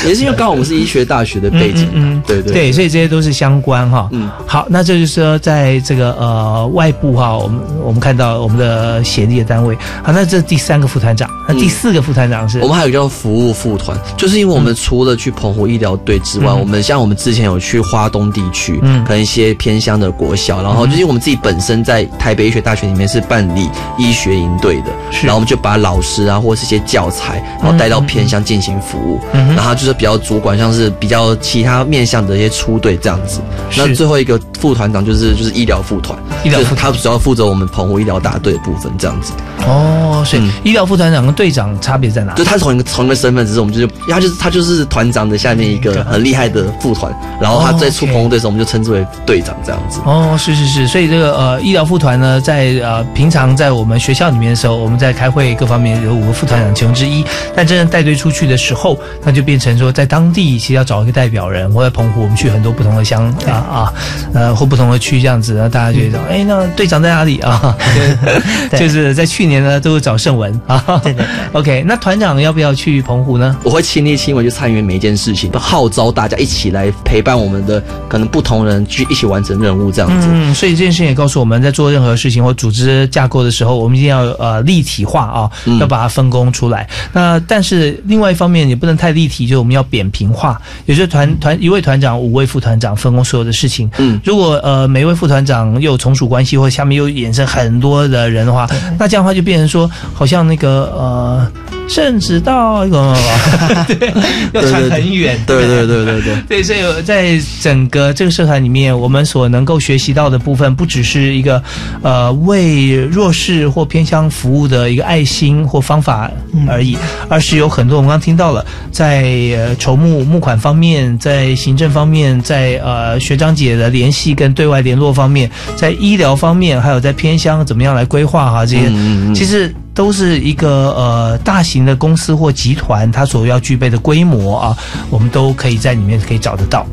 [0.07, 4.07] 也是因为 刚好我们是医学大学的背景，嗯嗯对对对，所以这些都是相关哈。
[4.13, 9.75] 嗯，好，那这就是说在这个呃外部哈，我们我们看到我们的协力的单位。
[10.01, 12.59] 好，那这第三个副团长，那第四个副团长是？
[12.61, 16.59] 我们还有叫服务副团，就是因为我们除了去澎湖医疗队之外，嗯。
[16.61, 19.03] 我们像我们之前有去花东地区，嗯。
[19.03, 25.25] 跟一些偏乡的国小，然后就是因为我们自己本身在台北医学大学里面是办理医学营队的，是。
[25.25, 33.41] 然后我们就把老师啊或是一些教材，然后带到偏乡进行服务，嗯然后就是比较主管，像是比较其他面向的一些出队这样子。
[33.77, 39.33] 那最后一个副团长就是就是医疗副团，医疗他主要负责我们澎湖医疗大队的部分这样子。
[39.67, 42.33] 哦，所以医疗副团长跟队长差别在哪？
[42.33, 49.99] 就他是同一个同一个身份，只是我们就是他就是他就是团长的下面一个很厉害的副团，然后他在出澎湖队的时候，我们就称之为队长这样子。
[50.05, 57.23] 哦，是是是，所以这个呃医疗副团呢，在呃平常在我们学校里面的时候，我们在开会各方面有五个副团长其中之一，
[57.55, 63.93] 但真正带队出去的时候，那就变成说在当地其实要找一个代表人，我在澎湖我们去很多不同的乡啊啊
[64.33, 67.75] 呃或不同的区这样子，然后大家就会找，哎、那队长在哪里啊？
[68.77, 71.01] 就是在去年呢都是找盛文啊。
[71.03, 71.25] 对对对。
[71.53, 73.55] OK，那团长要不要去澎湖呢？
[73.63, 80.27] 我会亲力亲为去参与每一件事情，号召大家一起来陪伴我们的可能不同人去一起完成任务这样子。
[80.31, 86.87] 嗯，所以这件事情也告诉我们在做任何事情或组织架构的时候，我们一定要呃立体化啊，嗯要把它分工出来。
[87.11, 90.59] 那但是另外一方面也不能太立体，就是我们要扁平化。
[90.85, 93.89] 也就是团团一位团长、五位副团长分工所有的事情。
[93.97, 98.65] 嗯，如果呃每位副团长又有从属关系，或下面又衍生很多的人的话，
[98.97, 101.51] 那这样的话就变成说，好像那个呃。
[101.89, 103.15] 甚至到一个
[103.87, 104.13] 对，
[104.53, 106.35] 要传很远，对对对对对。
[106.47, 111.61] 对， 所以在整个这个社团里面，我们所能够学习到的部分，不只是一个
[112.01, 116.29] 呃为弱势或偏乡服务的一个爱心或方法
[116.67, 116.97] 而已，
[117.27, 119.23] 而是有很多我们刚刚听到了，在
[119.57, 129.73] 呃筹募募款方面，在行政方面，在呃学长姐的联系跟对外联络方面，在医疗方面，还有在偏乡怎么样来规划哈这些，嗯嗯嗯其实。
[129.99, 134.77] 都是一个呃大型的公司或集团，它所要具备的规模啊，
[135.09, 136.87] 我们都可以在里面可以找得到。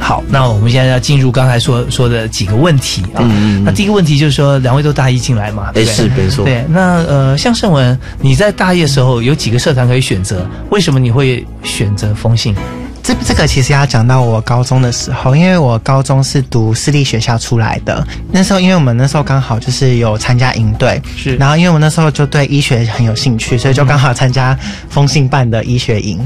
[0.00, 3.22] 好，那我们现在要进入刚才说说的几个问题啊。
[3.22, 10.44] 嗯嗯嗯那第一个问题就是说，两位都大一进来嘛，对不对哎是没错对，那呃，像盛文，你在大一的时候有几个社团可以选择？
[10.70, 12.52] 为什么你会选择风信？
[13.04, 18.02] 这这个其实要讲到我高中的时候，因为我高中是读私立学校出来的。
[18.32, 26.18] 那时候，因为我们那时候刚好就是有参加营队，是然后因为我那时候就对医学很有兴趣，所以就刚好参加风信办的医学营。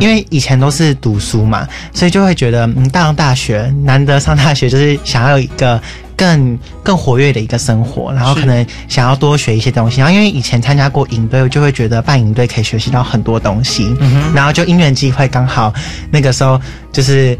[0.00, 5.80] 因为以前都是读书嘛，所以就会觉得，嗯，上大学难得上大学，就是想要有一个
[6.16, 10.00] 更更活跃的一个生活，然后可能想要多学一些东西。
[10.00, 13.94] 然后因为以前参加过营队，我就会觉得办营队可以学习到很多东西。
[14.34, 15.72] 然后就因缘机会，刚好
[16.10, 16.60] 那个时候
[16.92, 17.38] 就是。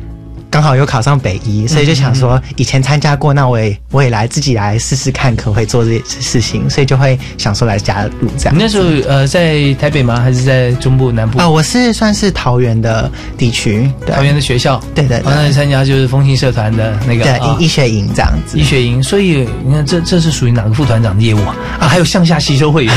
[0.55, 8.55] 刚好又考上北医，所以就想说，以前参加过，那我也我也来自己来试试看，可不可以做这些事情，所以就会想说来加入这样。
[8.55, 10.21] 你那时候呃在台北吗？
[10.21, 11.41] 还是在中部南部？
[11.41, 14.81] 啊、我是算是桃园的地区，对桃园的学校。
[14.95, 18.57] 对对对，那你参加就是风信社团的那个对医学营这样子。
[18.57, 21.57] 医学营，所以你看这这是属于哪个副团长的业务啊？
[21.81, 22.95] 啊，还有向下吸收会员。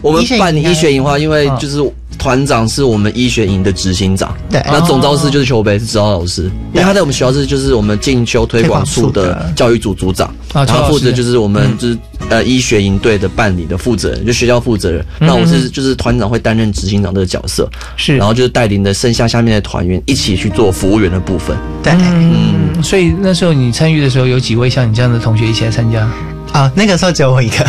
[0.00, 1.78] 我们办医学营的话，因为就是
[2.18, 4.62] 团长是我们医学营的执行长，对。
[4.66, 11.98] 那总招师就是邱北是指导老师，因为他在我们学校是就是我们进修推广处的教育组组长，啊然后负责就是我们就是
[12.28, 15.04] 呃医学营队的办理的负责人，就学校负责人。
[15.20, 15.26] 嗯。
[15.26, 21.56] 那我是就是团长会担任执行长这个角色，是，然后就是带领的剩下下面的团员一起去做服务员的部分。
[21.82, 26.08] 对，嗯，所以那时候你参与的时候，有几位像你这样的同学一起来参加？
[26.54, 27.66] 啊、那个时候只有我一个，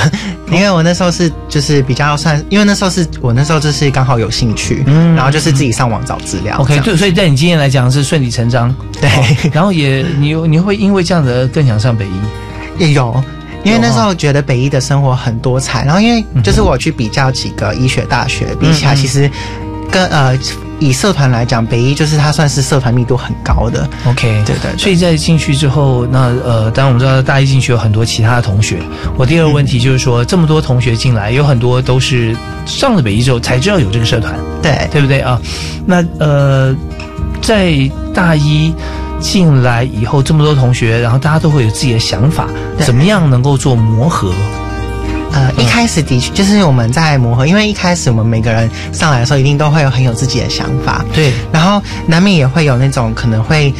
[0.51, 5.15] 因为我那时候是就是比较算，因为那时候是我那时候就是刚好有兴趣，嗯。
[5.15, 6.55] 然后就是自己上网找资料。
[6.59, 8.73] OK，对，所以在你经验来讲是顺理成章。
[9.01, 9.09] 对。
[9.09, 12.11] 哦然后也你你会因为这样子而更想上北医。
[12.77, 13.23] 也有，
[13.63, 19.27] 因为那时候觉得北医的生活很多彩，然后因为就是我去比较几个医学大学，比起来其实
[19.89, 20.37] 跟呃
[20.79, 23.87] 以社团来讲，北一就是它算是社团密度很高的。
[24.05, 28.79] OK，对对对所以在进去之后，那呃，当然我们知道大一进去有很多其他的同学。
[29.17, 35.39] 我第二个问题就是说，这么多同学进来，有很多都是上了北一之后才知道有这个社团，对对不对啊？
[35.85, 36.75] 那呃，
[37.41, 37.73] 在
[38.13, 38.73] 大一
[39.19, 42.47] 进来以后，这么多同学，然后大家都会有自己的想法，
[42.79, 44.31] 怎么样能够做磨合？
[45.35, 53.71] 呃，一开始的确就是我们在磨合，因为一开始我们每个人上来的时候，一定都会有很有自己的想法，对，然后难免也会有那种可能会。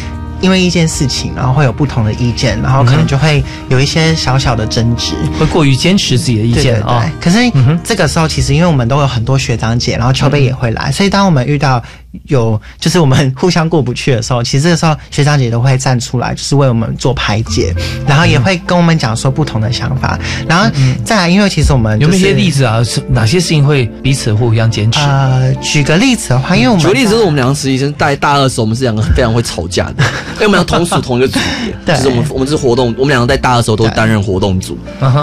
[0.41, 7.32] 因为一件事情，然后会有不同的意见，然后可能就会有一些小小的争执，会过于坚持自己的意见啊、对。
[7.32, 7.51] 可是
[7.86, 11.82] 这个时候，其实因为我们都有很多学长姐，然后秋贝也会来，所以当我们遇到
[12.28, 17.74] 有就是我们 互相过不去的时候，其实这个时候学长姐都会站出来，就是为我们做排解，
[18.07, 20.70] 然后也会跟我们讲说不同的想法，然后
[21.03, 22.84] 再来，因为其实我们、有没有一些例子啊？
[22.84, 24.99] 是哪些事情会彼此互相坚持？
[24.99, 30.03] 呃，举个例子的话，因为我们举个例子，就是我们两个实习生在大二的时候，我们是两个非常会吵架的，
[30.36, 31.95] 因为我们俩同属同一个组别，对。
[31.95, 34.78] 就是我们我们是活动，我们两个在大二的时候都担任活动组，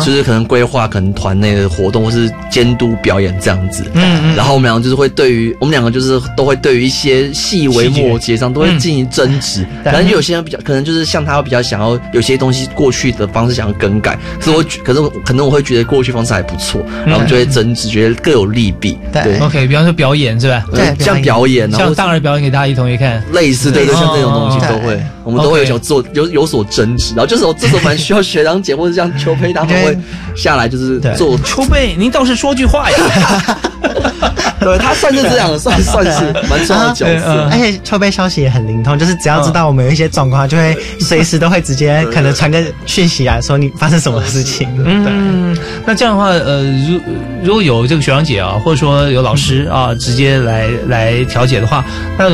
[0.04, 4.36] 就是可能规划可能团内的活动或是监督表演这样子，嗯嗯。
[4.36, 19.38] 然后我们两个就是会对于我们两个就是都会对于一些细微末节上都会进行争执，可能有些人比较可能就是像他比较想要有些东西过去的方式想要更改，所以我觉可是我可能我会觉得过去方式还不错，然后我们就会争执，觉得各有利弊，对。
[19.38, 20.64] OK，比方说表演是吧？
[20.72, 21.70] 对像表演。
[21.72, 29.96] 像大人表演给大家一同学看，类似对对，像这种东西哦都会，我们都会有做有有所争执，然后这时候这时候蛮需要学长姐或者像邱培他们会
[30.36, 32.96] 下来就是做 邱培，您倒是说句话呀。
[34.64, 37.48] 对他算是这样，算 算是蛮重要的角色。
[37.50, 44.68] 而且秋贝消息也很灵通，就是只要知道我们有一些状况，就会随时都会直接可能传个讯息啊说你发生什么事情。
[44.84, 45.56] 嗯，
[45.86, 47.00] 那这样的话，呃，如
[47.42, 51.84] 如果有这个学长姐啊，或者说有老师啊，直接来来调解的话，
[52.18, 52.30] 那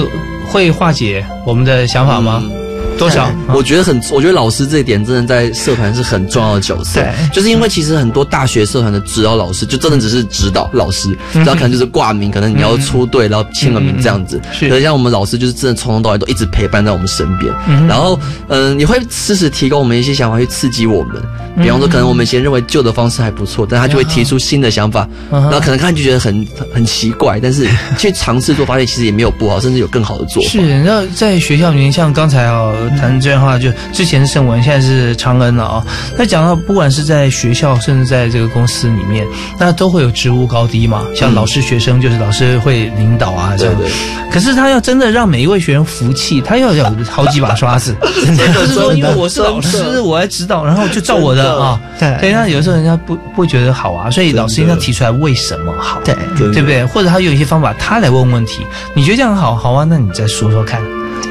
[0.47, 2.43] 会化解我们的想法吗？
[2.99, 3.31] 多少？
[3.55, 7.01] 我觉得很，我觉得老师这一点真的在社团是很重要的角色。
[7.01, 14.41] 对，就是因为其实很多大学社团的指导老师，就真的只是指导老师，嗯然后可能就是挂名，可能你要出队，然后签个名这样子。
[14.53, 18.19] 是可是像我们老师就是真的从头到尾都一直陪伴在我们身边，嗯然后
[18.49, 21.23] 嗯，你会适时提供我们一些想法去刺激我们。
[21.63, 30.51] 比方说，可能我们以前认为旧的方式还不错，但他就会提出新的想法，嗯然后可能看就觉得很很很奇怪，但是去尝试做，发现其实也没有不好，甚至有更好的做法。
[30.51, 35.85] 是，你知道在学校里面，像刚才啊谈这样的话，就之前是盛文，现在是长恩了啊。
[36.17, 39.27] 那讲到不管是在学校，甚至在这个公司里面，
[39.59, 41.05] 那都会有职务高低嘛。
[41.15, 43.75] 像老师、学生，就是老师会领导啊，这样。
[43.77, 43.93] 对对
[44.31, 51.81] 可是他要真的让每一位学员服气，他要有好几把刷子， 真的不是说因为我是老师，我来指导，然后就照我的啊。
[51.99, 56.85] 对对，那有时候人家不不会觉得好啊，所以老师应该提出来为什么好，对对不对？
[56.85, 58.65] 或者他有一些方法，他来问问题，
[58.95, 59.87] 你觉得这样好好啊？
[59.89, 60.81] 那你再说说看，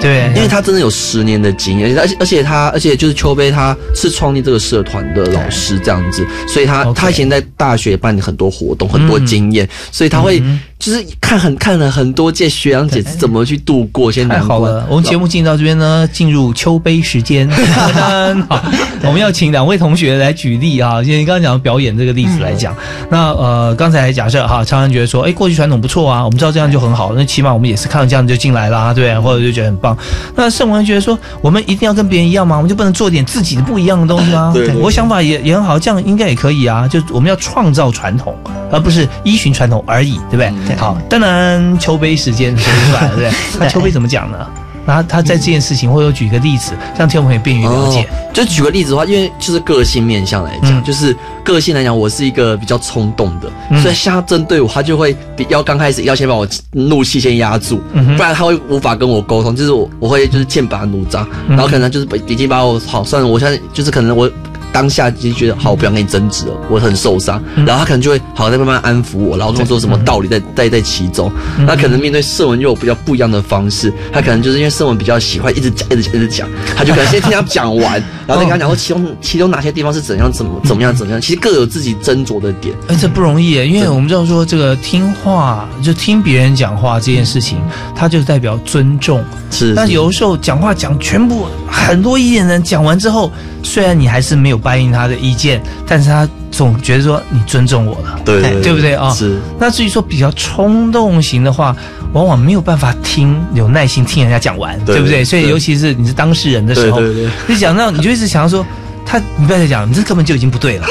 [0.01, 0.31] 对？
[0.35, 10.41] 因为他真的有十年的经验，而且而且他而且就是邱杯他是创立这个社团的老师这样子，所以他他以前在大学办很多活动，很多经验，所以他会
[10.80, 14.59] 就是看很看了很多届学长姐是怎么去度过一些太难关。
[14.59, 17.49] 好了，我们节目进到这边呢，进入秋杯时间。
[18.47, 18.63] 好，
[19.03, 22.75] 我们要请两位同学来举例啊，因为你刚刚讲表演这个例子来讲，
[23.09, 29.97] 那呃，刚才假设哈，常常觉得说，哎，过去传统不错啊，我们知道这样就很好，那起码我们也是看到这样就进来啦，对或者就觉得很棒。
[30.36, 32.55] 那盛文觉得说，我们一定要跟别人一样吗？
[32.55, 34.51] 我们就不能做点自己的不一样的东西吗？
[34.53, 38.36] 对我想法也也很好，这样应该也可以啊，就我们要创造传统，
[38.71, 40.53] 而不是依循传统而已，对不对？
[40.76, 43.59] 好，当然秋杯时间说出来了，对 不对？
[43.59, 44.38] 那秋杯怎么讲呢？
[44.86, 48.03] 然后他在这件事情，或者举个例子，让听众朋友便于了解。
[48.03, 51.13] 哦，就举个例子的话，因为就是个性面向来讲，就是
[51.43, 64.32] 个性来讲，我是一个比较冲动的，嗯所以像他针对我，他就会比要刚开始要先把我怒气先压住，嗯不然他会无法跟我沟通，就是我我会就是剑拔弩张，嗯然后可能就是已经把我好算了，我现在就是可能我。
[64.78, 67.41] 当下就觉得好，我不想跟你争执了，我很受伤。
[67.55, 71.32] 嗯然后他可能就会好再慢慢安抚我，然后跟我说什么道理在在在其中。
[71.57, 77.93] 嗯那可能面对盛文又有比较不一样的方式，他可能就是因为盛文比较喜欢一直讲一直讲一直讲，他就可能先听他讲完，
[78.28, 82.75] 然后再跟他讲说其中其中哪些地方是怎样怎么怎么样怎么样，其实各有自己斟酌的点。
[82.88, 87.57] 哎，这不容易耶，因为我们知道说这个听话，就听别人讲话这件事情，
[87.95, 89.23] 它就代表尊重。
[89.49, 93.32] 是但有的时候讲话讲全部很多意见的人讲完之后，
[93.63, 99.09] 虽然你还是没有答应他的意见，但是他总觉得说你尊重我了，对对对不对啊？
[99.11, 99.39] 是。
[99.57, 101.74] 那至于说比较冲动型的话，
[102.11, 105.24] 往往没有办法听，有耐心听人家讲完，对对不对？
[105.24, 108.65] 所以尤其是你是当事人的时候，对对对你讲到你就一直想要说。
[109.08, 110.86] 他，你不要再讲，你这根本就已经不对了，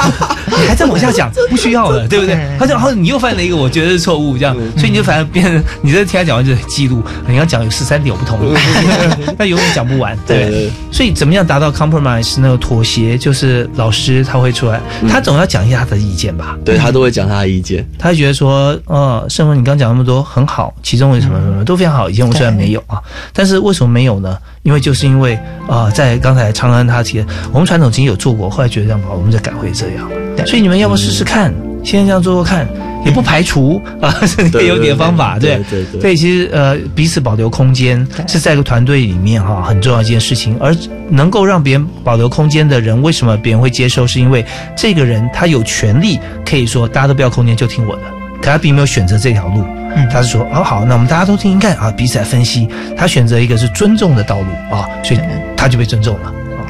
[0.48, 2.38] 你还在往下讲，不需要了， 对不对？
[2.58, 8.56] 他就然后你又犯了一个我觉得是错误，这样，所以你就反而变成你在听他讲完就是记录，你要讲有十三点我不同意，
[9.38, 10.70] 那永远讲不完，对？
[10.90, 22.98] 所以怎么样达到 compromise 那个妥协，就是老师他会出来，他总要讲一下他的意见吧，对他都会讲他的意见，他会觉得说，呃，盛文你刚讲那么多很好，其中有什么什么都非常好，以前我虽然没有啊，
[23.32, 24.36] 但是为什么没有呢？
[24.68, 25.34] 因为就是因为
[25.66, 30.06] 啊、呃在刚才长安他提的，我们传统经有做过，后来觉得这样不好，我们再改回这样。
[30.46, 31.54] 所以你们要不要试试看？
[31.82, 32.68] 现在这样做做看，
[33.06, 34.14] 也不排除啊，
[34.52, 40.76] 这有点方法，对对对对所以其实呃，彼此保留空间是在一个团队里面哈、很重要一件事情，而
[41.08, 44.06] 能够让别人保留空间的人，为什么别人会接受？
[44.06, 44.44] 是因为
[44.76, 48.02] 这个人他有权利可以说大家都不要空间，就听我的。
[48.40, 49.64] 可他并没有选择这条路，
[50.10, 52.68] 他是说，哦好，那我们大家都听听看啊，彼此来分析。
[52.96, 55.20] 他选择一个是尊重的道路啊，所以
[55.56, 56.60] 他就被尊重了啊，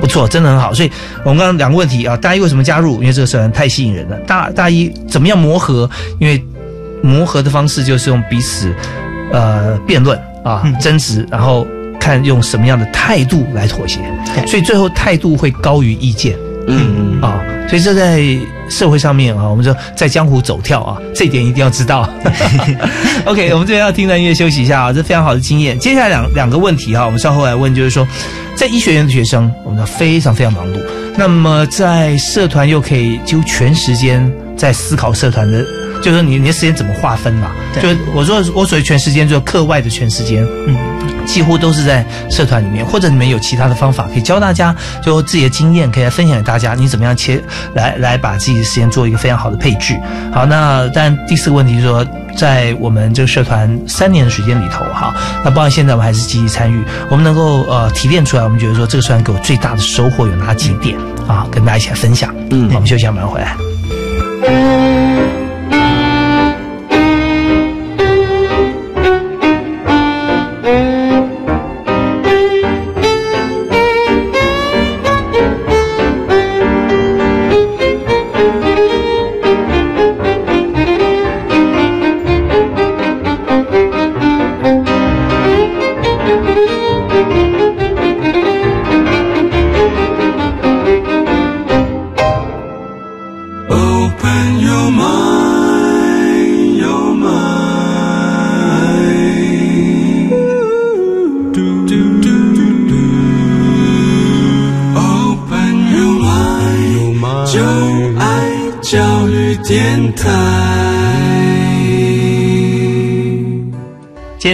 [0.00, 0.74] 不错，真的很好。
[0.74, 0.90] 所以
[1.24, 3.00] 我们刚刚两个问题啊，大一为什么加入？
[3.00, 4.16] 因为这个社团太吸引人了。
[4.26, 5.88] 大大一怎么样磨合？
[6.18, 6.42] 因为
[7.02, 8.72] 磨合的方式就是用彼此
[9.32, 11.66] 呃辩论啊争执，然后
[12.00, 14.00] 看用什么样的态度来妥协。
[14.46, 16.36] 所以最后态度会高于意见。
[16.68, 18.22] 嗯啊，所以这在
[18.68, 22.08] 社会上面啊，我们说在江湖走跳啊， 这一点一定要知道。
[23.26, 25.78] OK，我们这边要听段音乐休息一下啊，这非常好的经验。
[25.78, 28.06] 接下来两两个问题哈，我们稍后来问，就是说，
[28.54, 30.80] 在医学院的学生，我们说非常非常忙碌，
[31.16, 35.64] 那么在社团又可以就全时间在思考社团的。
[36.02, 37.52] 就是说你你的时间怎么划分嘛？
[37.80, 40.76] 就是我说我所谓全时间，就是课外的全时间，嗯，
[41.24, 47.40] 几乎都是在社团里面，或者你们有其他的方法可以教大家，就自己的经验可以来分享给大家，你怎么样切
[47.74, 49.98] 来来把自己的时间做一个非常好的配置。
[50.32, 52.04] 好，那但第四个问题是说，
[52.36, 60.98] 在我们这个社团三年的时间里头，哈，那包括现在我们还是积极参与，我们能够呃提炼出来，我们觉得说这个社团给我最大的收获有哪几点
[61.28, 61.46] 啊？
[61.50, 62.34] 跟大家一起来分享。
[62.50, 64.81] 嗯，我们休息一下，马上回来。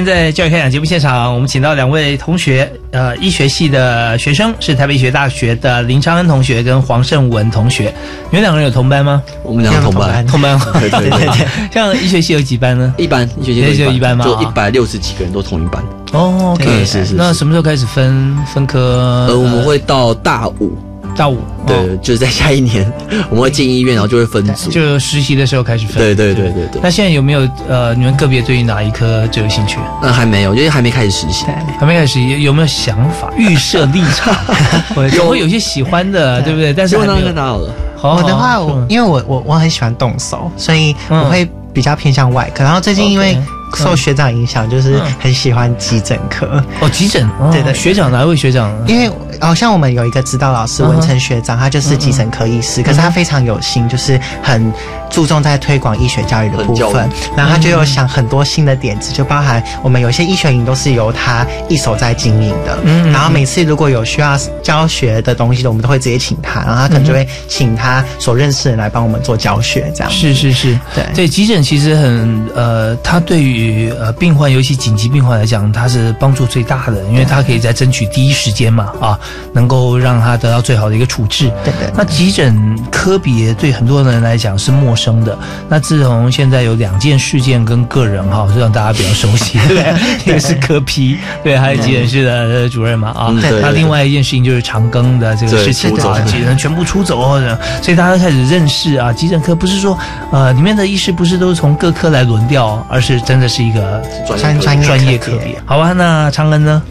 [0.09, 7.93] 在教育开讲节目现场，我们请到两位同学，呃，医学系的学生是台北医学大学的林昌恩同学跟黄胜文同学。
[8.31, 9.23] 你们两个人有同班吗？
[9.43, 10.59] 我们两个同班，同班。
[10.81, 11.47] 对对对对。
[11.71, 12.95] 像医学系有几班呢？
[12.97, 14.25] 一班，医学系就一班吗？
[14.25, 15.85] 就一百六十几个人都同一班。
[16.13, 17.15] 哦，OK，是是。
[17.15, 19.27] 那什么时候开始分分科？
[19.29, 20.73] 呃，我们会到大五。
[21.17, 21.39] 大五，
[21.69, 22.91] 对，就是在下一年
[23.31, 24.71] 我们会进医院，然后就会分组。
[24.71, 25.97] 就实习的时候开始分。
[25.97, 26.81] 对对对对对。
[26.83, 29.79] 那现在有没有呃，你们个别对于哪一科最有兴趣？
[30.03, 31.45] 嗯还没有，因为还没开始实习，
[31.79, 34.35] 还没开始实习，有没有想法、 预设立场？
[35.17, 36.73] 有会有些喜欢的，对不对？
[36.73, 37.73] 但是还没有拿好了。
[38.03, 42.63] 我的话，我因为我我我很喜欢动手，所以我会比较偏向外科。
[42.65, 43.37] 然后最近因为
[43.75, 46.63] 受学长影响，就是很喜欢急诊科。
[46.81, 48.73] 哦，急诊，对的，学长哪位学长？
[48.87, 49.11] 因为
[49.41, 54.73] 好，像我们有一个指导老师文成学长，他就是急诊科医师，可是他非常有心，就是很
[55.11, 57.09] 注重在推广医学教育的部分。
[57.37, 62.79] 然后他就有想很多新的点子，就包含我们有些医学营都是由他一手在经营的。
[62.85, 70.11] 嗯，然后每次如果有需要教学的东西的，我们都会直接请他，然后他可能就会请他所认识的人来帮我们做教学，这样。
[70.11, 79.19] 是是是，对对，急诊其实很呃，他对于呃病患，尤其紧急病患来讲，他是帮助最大的，因为他可以在争取第一时间嘛啊。
[79.55, 81.51] 能够让他得到最好的一个处置。
[81.65, 81.91] 对对。
[81.97, 85.39] 那急诊科别对很多人来讲是陌生的。
[85.69, 89.95] 那自从现在有两件事件跟个人哈，是让大家比较熟悉， 对不对？
[90.25, 93.35] 一个是科批，对，还有急诊室的主任嘛啊。
[93.41, 93.61] 对。
[93.61, 97.39] 那另外一件事情就是长庚的这个事情啊，急诊全部出走，
[97.83, 99.99] 所以大家开始认识啊，急诊科不是说
[100.33, 105.61] 呃里面的医师不是都是从各科来轮调，而是真的是一个专专专业科别。
[105.65, 106.83] 好吧，那长庚呢？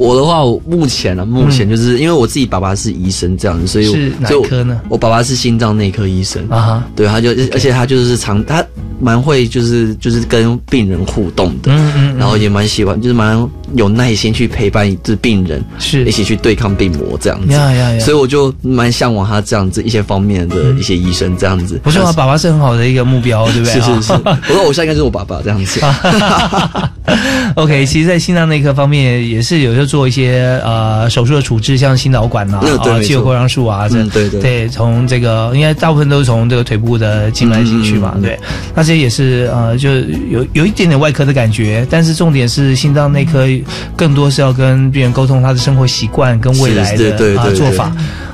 [0.00, 4.80] 我的话，我目前呢，目前就是因为我自己爸爸是医生这样子，所以是哪科呢？
[4.88, 6.42] 我爸爸是心脏内科医生。
[6.48, 8.64] 啊，对，他就而且他就是常他
[9.00, 16.04] 蛮会就是就是跟病人互动的，嗯嗯，然后也蛮喜欢，就是蛮有耐心去陪伴这病人，是。
[16.04, 21.80] 一起去对抗病魔这样子，呀呀呀，所以我就蛮向往他这样子一些方面的一些医生这样子。
[21.82, 23.74] 不是啊，爸爸是很好的一个目标，对不对？
[23.74, 24.12] 是是是，
[24.48, 25.80] 我的偶像应该是我爸爸这样子。
[27.56, 34.40] OK，其实，在心脏内科方面也是有时候做一些呃手术的处置，像心导管呐，啊，肌肉扩张术啊，这对对。
[34.40, 38.38] 对，从这个应该大部分都是从这个腿部的静脉进去嘛，对，
[38.74, 39.88] 那这也是呃，就
[40.32, 43.46] 有有一点点外科的感觉，但是重点是心脏内科
[43.94, 47.92] 更多是要跟病人沟通他的生活习惯跟未来的啊做法，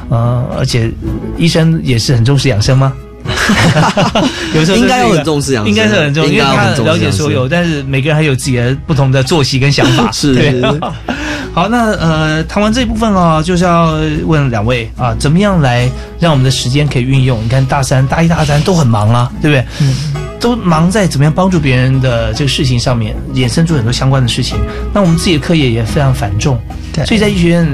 [0.08, 0.90] 呃，而且
[1.36, 2.90] 医生也是很重视养生吗？
[4.54, 10.08] 有时候应该很重视养生，应该是很重，因为他了解所有，但是每个人还有自己的不同的作息跟想法。
[10.10, 10.62] 是，
[11.52, 13.92] 好，那呃，谈完这一部分啊，就是要
[14.24, 15.86] 问两位啊，怎么样来
[16.18, 17.44] 让我们的时间可以运用？
[17.44, 19.66] 你看大三、大一、大三都很忙啊，对不对？
[19.80, 19.94] 嗯，
[20.46, 24.56] 都忙在怎么样帮助别人的这个事情上面，衍生出很多相关的事情。
[24.94, 26.56] 那我们自己的课业也非常繁重，
[26.92, 27.66] 对，所以在医学院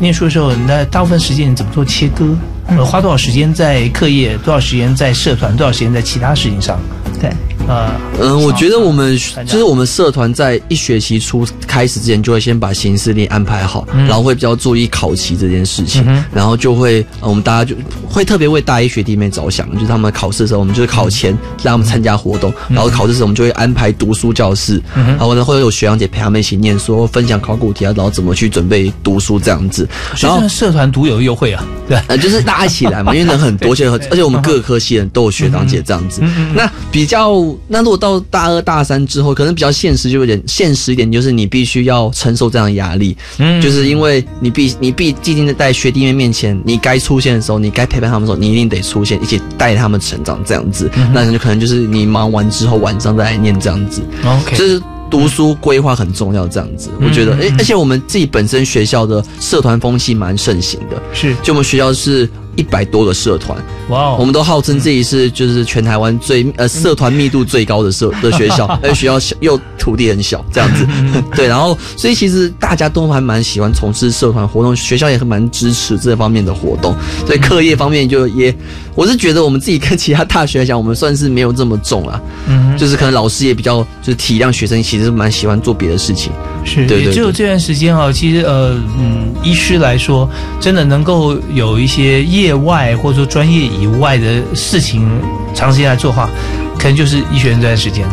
[0.00, 2.34] 念书的时候，那大部分时间你怎么做切割？
[2.68, 6.80] 呃，花多少时间在课业，多少时间在社团，多少时间在其他事情上？
[7.20, 7.30] 对。
[7.68, 9.16] 呃，嗯，我觉得我们
[9.46, 16.02] 就是我们社团在一学期初开始之前，就会先把行事历安排好，然后会比较注意考期这件事情，
[16.32, 17.76] 然后就会我们大家就
[18.08, 29.86] 会特别为大一学弟妹着想，就是他们考试的时候，我们就是考前让他们参加活动，然后考试时我们就会安排读书教室，然后呢会有学长姐陪他们一起念书，分享考古题啊，然后怎么去准备读书这样子。
[30.20, 36.22] 然后社团独有优惠啊，对，呃，就是大家一起来嘛，因为人很多， 而且而且我们各科系人都有学长姐这样子，
[36.54, 37.44] 那比较。
[37.66, 50.90] 那如果到大二大三之后，可能比较现实，就有点现实一点，就是你必须要承受这样的压力，嗯，就是因为你必你必既定在学弟妹面前，你该出现的时候，你该陪伴他们的时候，你一定得出现，一起带他们成长这样子。
[51.12, 54.02] 那就可能就是你忙完之后晚上再来念这样子。
[54.24, 54.80] OK，就是
[55.10, 56.90] 读书规划很重要这样子。
[57.00, 62.28] 我觉得，哎，而且我们自己本身学校的社团风气蛮盛行的，是，就我们学校是。
[62.58, 63.56] 一百多个社团，
[63.88, 64.16] 哇！
[64.16, 70.84] 我们都号称自己是就是全台湾最呃社团密度最高的社 的学校，而学校小又土地很小，这样子。
[71.36, 76.96] 对，然后所以其实大家都还蛮喜欢从事社团活动，学校也很蛮支持这方面的活动。
[77.24, 78.52] 所以课业方面就也，
[78.98, 82.20] 我是觉得我们自己跟其他大学来讲，我们算是没有这么重啊。
[82.48, 86.32] 嗯，就是可能老师也比较就是体谅学生，其实蛮喜欢做别的事情。
[86.64, 90.28] 是，也只有这段时间啊，其实呃嗯，医师来说，
[90.58, 92.48] 真的能够有一些业。
[92.48, 95.06] 业外或者说专业以外的事情，
[95.54, 96.30] 长时间来做的话，
[96.78, 98.06] 可能就是医学院这段时间。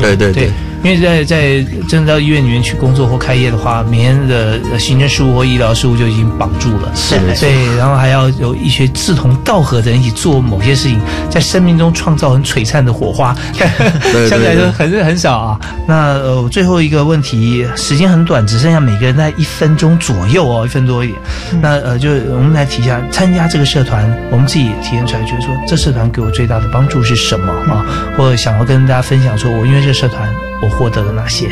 [0.00, 0.50] 对对对。
[0.82, 6.90] 因为在在真的到医院里面去工作或开业的话，每天的行政事务或医疗事务就已经绑住了。
[6.94, 11.00] 是，对，然后还要有一些志同道合的人一起做某些事情，
[11.30, 13.34] 在生命中创造很璀璨的火花，
[14.28, 15.60] 相对来说很很少啊。
[15.86, 21.18] 那呃，最后一个问题，时间很短，只剩下每个人在一分钟左右哦，一分多一点。
[21.60, 27.84] 那呃，就我们来提一下，参加这个社团，我们自己体验出来，觉得说这社团给我最大的帮助是什么啊？
[28.16, 30.28] 或者想要跟大家分享，说我因为这社团。
[30.62, 31.48] 我获得了哪些？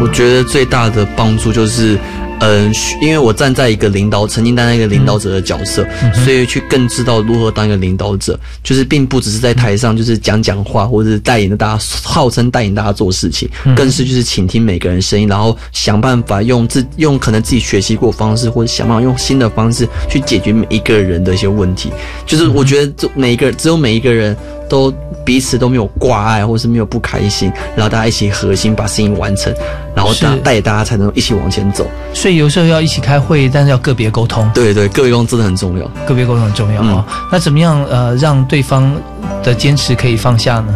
[0.00, 1.98] 我觉得最大的帮助就是，
[2.40, 5.86] 嗯，因为我站在一个领导，曾经担任一个领导者的角色，
[6.24, 21.90] 所以去更知道如何当一个领导者，就是并不只是在台上就是讲讲话，或者是带领着大家，号称带领大家做事情，更是就是倾听每个人声音，然后想办法用自用可能自己学习过方式，或者想办法用新的方式去解决每一个人的一些问题。
[22.26, 24.36] 就是我觉得，这每一个只有每一个人。
[24.68, 24.92] 都
[25.24, 29.52] 彼此都没有挂碍，或是没有不开心，然后大家一起核心把事情完成，
[29.94, 31.86] 然后带带大家才能一起往前走。
[32.14, 34.48] 所以有时候要一起开会，但是要个别沟通。
[34.54, 37.04] 对对，个别沟通真的很重要，个别沟通很重要哦。
[37.32, 38.94] 那怎么样呃让对方
[39.42, 40.74] 的坚持可以放下呢？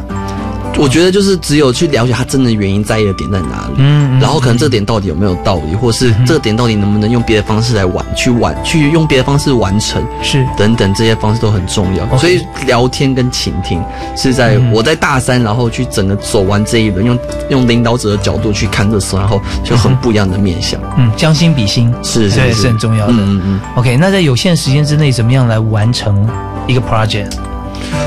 [0.78, 12.18] 我觉得就是只有去了解他真的原因在意的点在哪里，嗯，然后可能这点到底有没有道理，或是这个点到底能不能用别的方式来完去完去用别的方式完成，是等等这些方式都很重要。
[12.18, 13.82] 所以聊天跟倾听
[14.16, 17.18] 是在我在大三，然后去整个走完这一轮，用
[17.50, 20.80] 用领导者的角度去看这事，然后就很不一样的面相。
[20.96, 23.12] 嗯，将心比心是是是很重要的。
[23.12, 23.60] 嗯嗯。
[23.76, 26.26] OK，那在有限时间之内，怎么样来完成
[26.66, 27.30] 一个 project？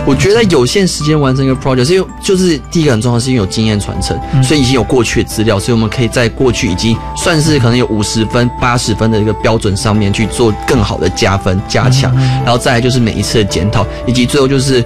[0.05, 14.83] 我觉得有限时间完成一个 project，是因为就是第一个很重要，是因为有经验传承，所以已经有过去的资料，所以我们可以在过去已经算是可能有五十分、八十分的一个标准上面去做更好的加分、加强，然后再来就是每一次的检讨，以及最后就是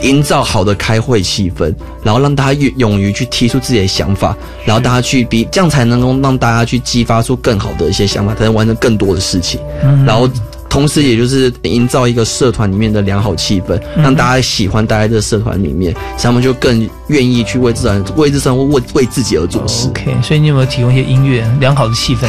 [0.00, 9.60] 营造好的开会气氛，然后让大家勇于去提出自己的想法，然后大家去比这样才能够让大家去激发出更好的一些想法，才能完成更多的事情，
[10.06, 10.26] 然后。
[10.68, 19.88] 同时，也就是营造一个社团里面的良好气氛，让大家喜欢待在这个社团里面，他们就更愿意去为自然、为自身、为为自己而做事。
[19.88, 22.26] OK，所以你有没有提供一些音乐，良好的气氛？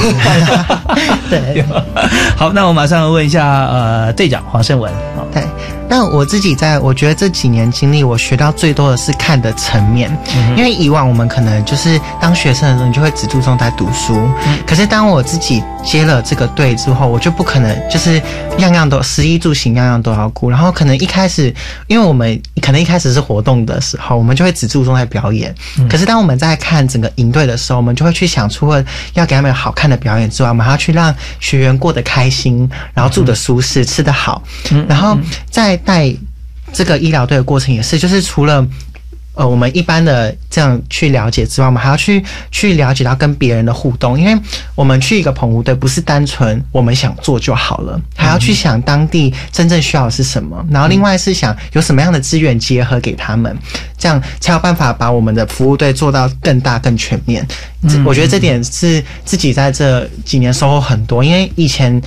[1.29, 1.63] 对，
[2.37, 4.91] 好，那我马上问一下，呃，队长黄胜文。
[5.33, 5.43] 对。
[5.89, 10.15] 那我自己在，我觉得这几年经历，我学到最多的是看的层面。
[10.55, 14.29] 因为以往我们可能就是当学生的时候，你就会只注重在读书。
[14.65, 18.21] 可是当我自己接了这个队之后，我就不可能就是
[18.57, 20.49] 样样都食衣住行样样都要顾。
[20.49, 21.53] 然后可能一开始，
[21.87, 25.53] 因为我们可能一开始是活动的时候，我们就会只注重在表演。
[25.89, 28.83] 可是当我们在看整个营队的时候，我们就会去想，除了
[29.13, 34.41] 要给他们好看的表演之外，我们还要去让学员过得开心，然后住的舒适，吃得好。
[34.87, 35.17] 然后
[35.49, 36.13] 在带
[36.73, 38.65] 这个医疗队的过程也是，就是除了
[39.35, 42.21] 呃我们一般的这样去了解之外，我们还要去
[42.51, 44.35] 去了解到跟别人的互动，因为
[44.75, 53.55] 我们去一个澎湖队不是单纯我们想做就好了，还要去想当地真正需要的是什么，然后另外是想有什么样的资源结合给他们，
[53.97, 57.47] 这样才有办法把我们的服务队做到更大更全面。
[58.03, 62.01] 我觉得这点是自己在这几年收获很多，因为以前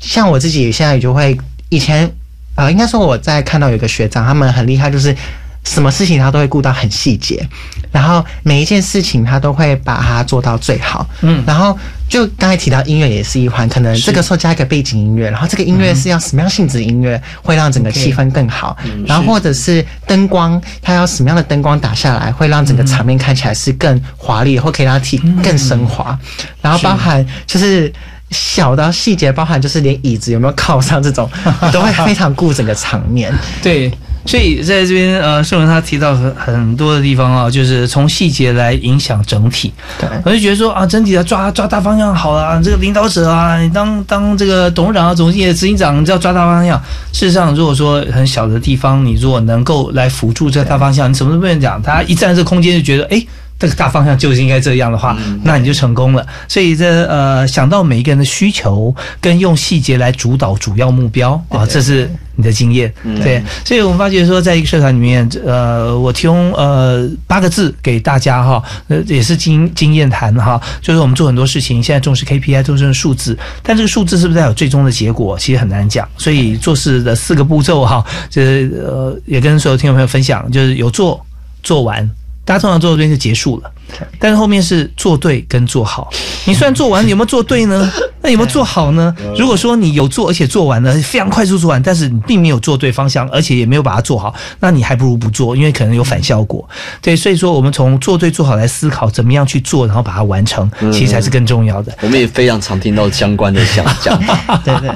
[0.00, 1.36] 像我自己现在也就会
[1.68, 2.10] 以前。
[2.54, 5.16] 啊，应该说我在看到有一个学长，他们很厉害，就是
[5.64, 7.46] 什么事情他都会顾到很细节，
[7.92, 11.06] 然后每一件事情他都会把它做到最好。
[11.22, 11.78] 嗯，然后
[12.08, 18.76] 就刚才提到音乐也是一环，可能这个时候加一个背景音乐，然后这个音乐是要什么样性质的音乐，会让整个气氛更好。
[19.06, 26.18] 然后或者是灯光，它要什么样的灯光打下来，会让整个场面看起来是更华丽，或可以让它体更升华。
[26.60, 27.92] 然后包含就是。
[28.30, 31.28] 小到细节，包含就是连椅子有没有靠上这种，
[31.72, 33.32] 都会非常顾整个场面。
[33.62, 33.90] 对，
[34.24, 39.72] 所以在这边呃，盛文他提到很很多的地方啊，就是从细节来影响整体。
[39.98, 46.80] 对，我就觉得说啊，整体的抓抓大方向好了，这个领导者啊，你当当这个董事长啊、总经理、执行长，你要抓大方向。
[47.12, 53.26] 事实上，如果说很小的地方，你如果能够来辅助这个大方向，你什么都不用讲，他一站这空间就觉得哎。
[53.60, 56.26] 这个大方向就是应该这样的话，那你就成功了。
[56.48, 62.90] 所以这呃，想到每一个人的需求，跟用细节来主导主要目标啊，这是你的经验。
[63.22, 76.08] 对，所以我们发觉说，在一个社团里面，呃，我提供呃八个字给大家哈，呃，也是经经验谈哈，就是我们做很多事情，现在重视 KPI，重视数字，但这个数字是不是有最终的结果，其实很难讲。
[76.16, 81.22] 所以做事的四个步骤哈，就是呃，也跟所有听众朋友分享，就是有做
[81.62, 82.08] 做完。
[82.50, 83.70] 大家通常做到这边就结束了，
[84.18, 86.10] 但是后面是做对跟做好。
[86.46, 87.88] 你虽然做完，有没有做对呢？
[88.22, 89.14] 那有没有做好呢？
[89.38, 96.68] 如果说你有做，而且做完了非常快速做完，但是你并没有做对方向，而且也没有把它做好，那你还不如不做，因为可能有反效果。
[97.00, 101.96] 对，所以说我们从做对做好来思考，怎么样去做，然后把它完成，其实才是更重要的。
[102.00, 104.20] 我们也非常常听到相关的想讲，
[104.64, 104.90] 对对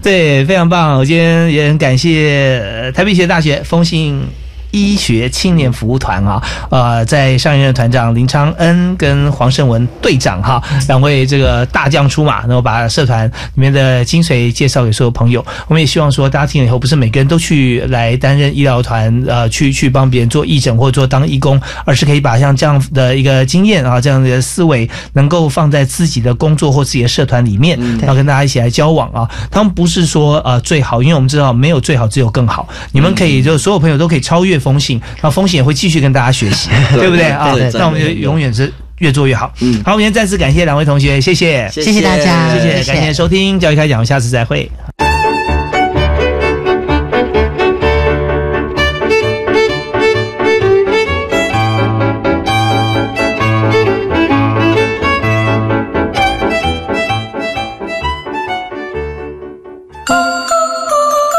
[0.00, 0.96] 对，非常棒。
[0.98, 4.22] 我今天也很感谢台北医学大学风信。
[4.72, 15.44] 医学青年服务团啊，呃，在上一任团长林昌恩跟黄胜文队长哈，两位这个大将出马，然后把社团里面的精髓介绍给所有朋友。
[15.68, 29.28] 我们也希望说，大家听了以后，不是每个人都去来担任医疗团，呃，去去帮别人做义诊或者做当义工，而是可以把像这样的一个经验啊，这样的思维，能够放在自己的工作或自己的社团里面，然后跟大家一起来交往啊。
[29.50, 32.68] 他们不是说呃最好，因为我们知道没有最好，只有更好。
[32.92, 37.54] 你们可以就所有朋友都可以超越风信，那风信也会继续跟大家学习， 对不对啊？
[37.74, 38.72] 那我们就永远是。
[38.98, 39.52] 越做越好。
[39.58, 44.70] 嗯，好，我们今天再次感谢两位同学，谢谢，谢谢大家谢谢，谢谢感谢收听教育开讲，我们下次再会。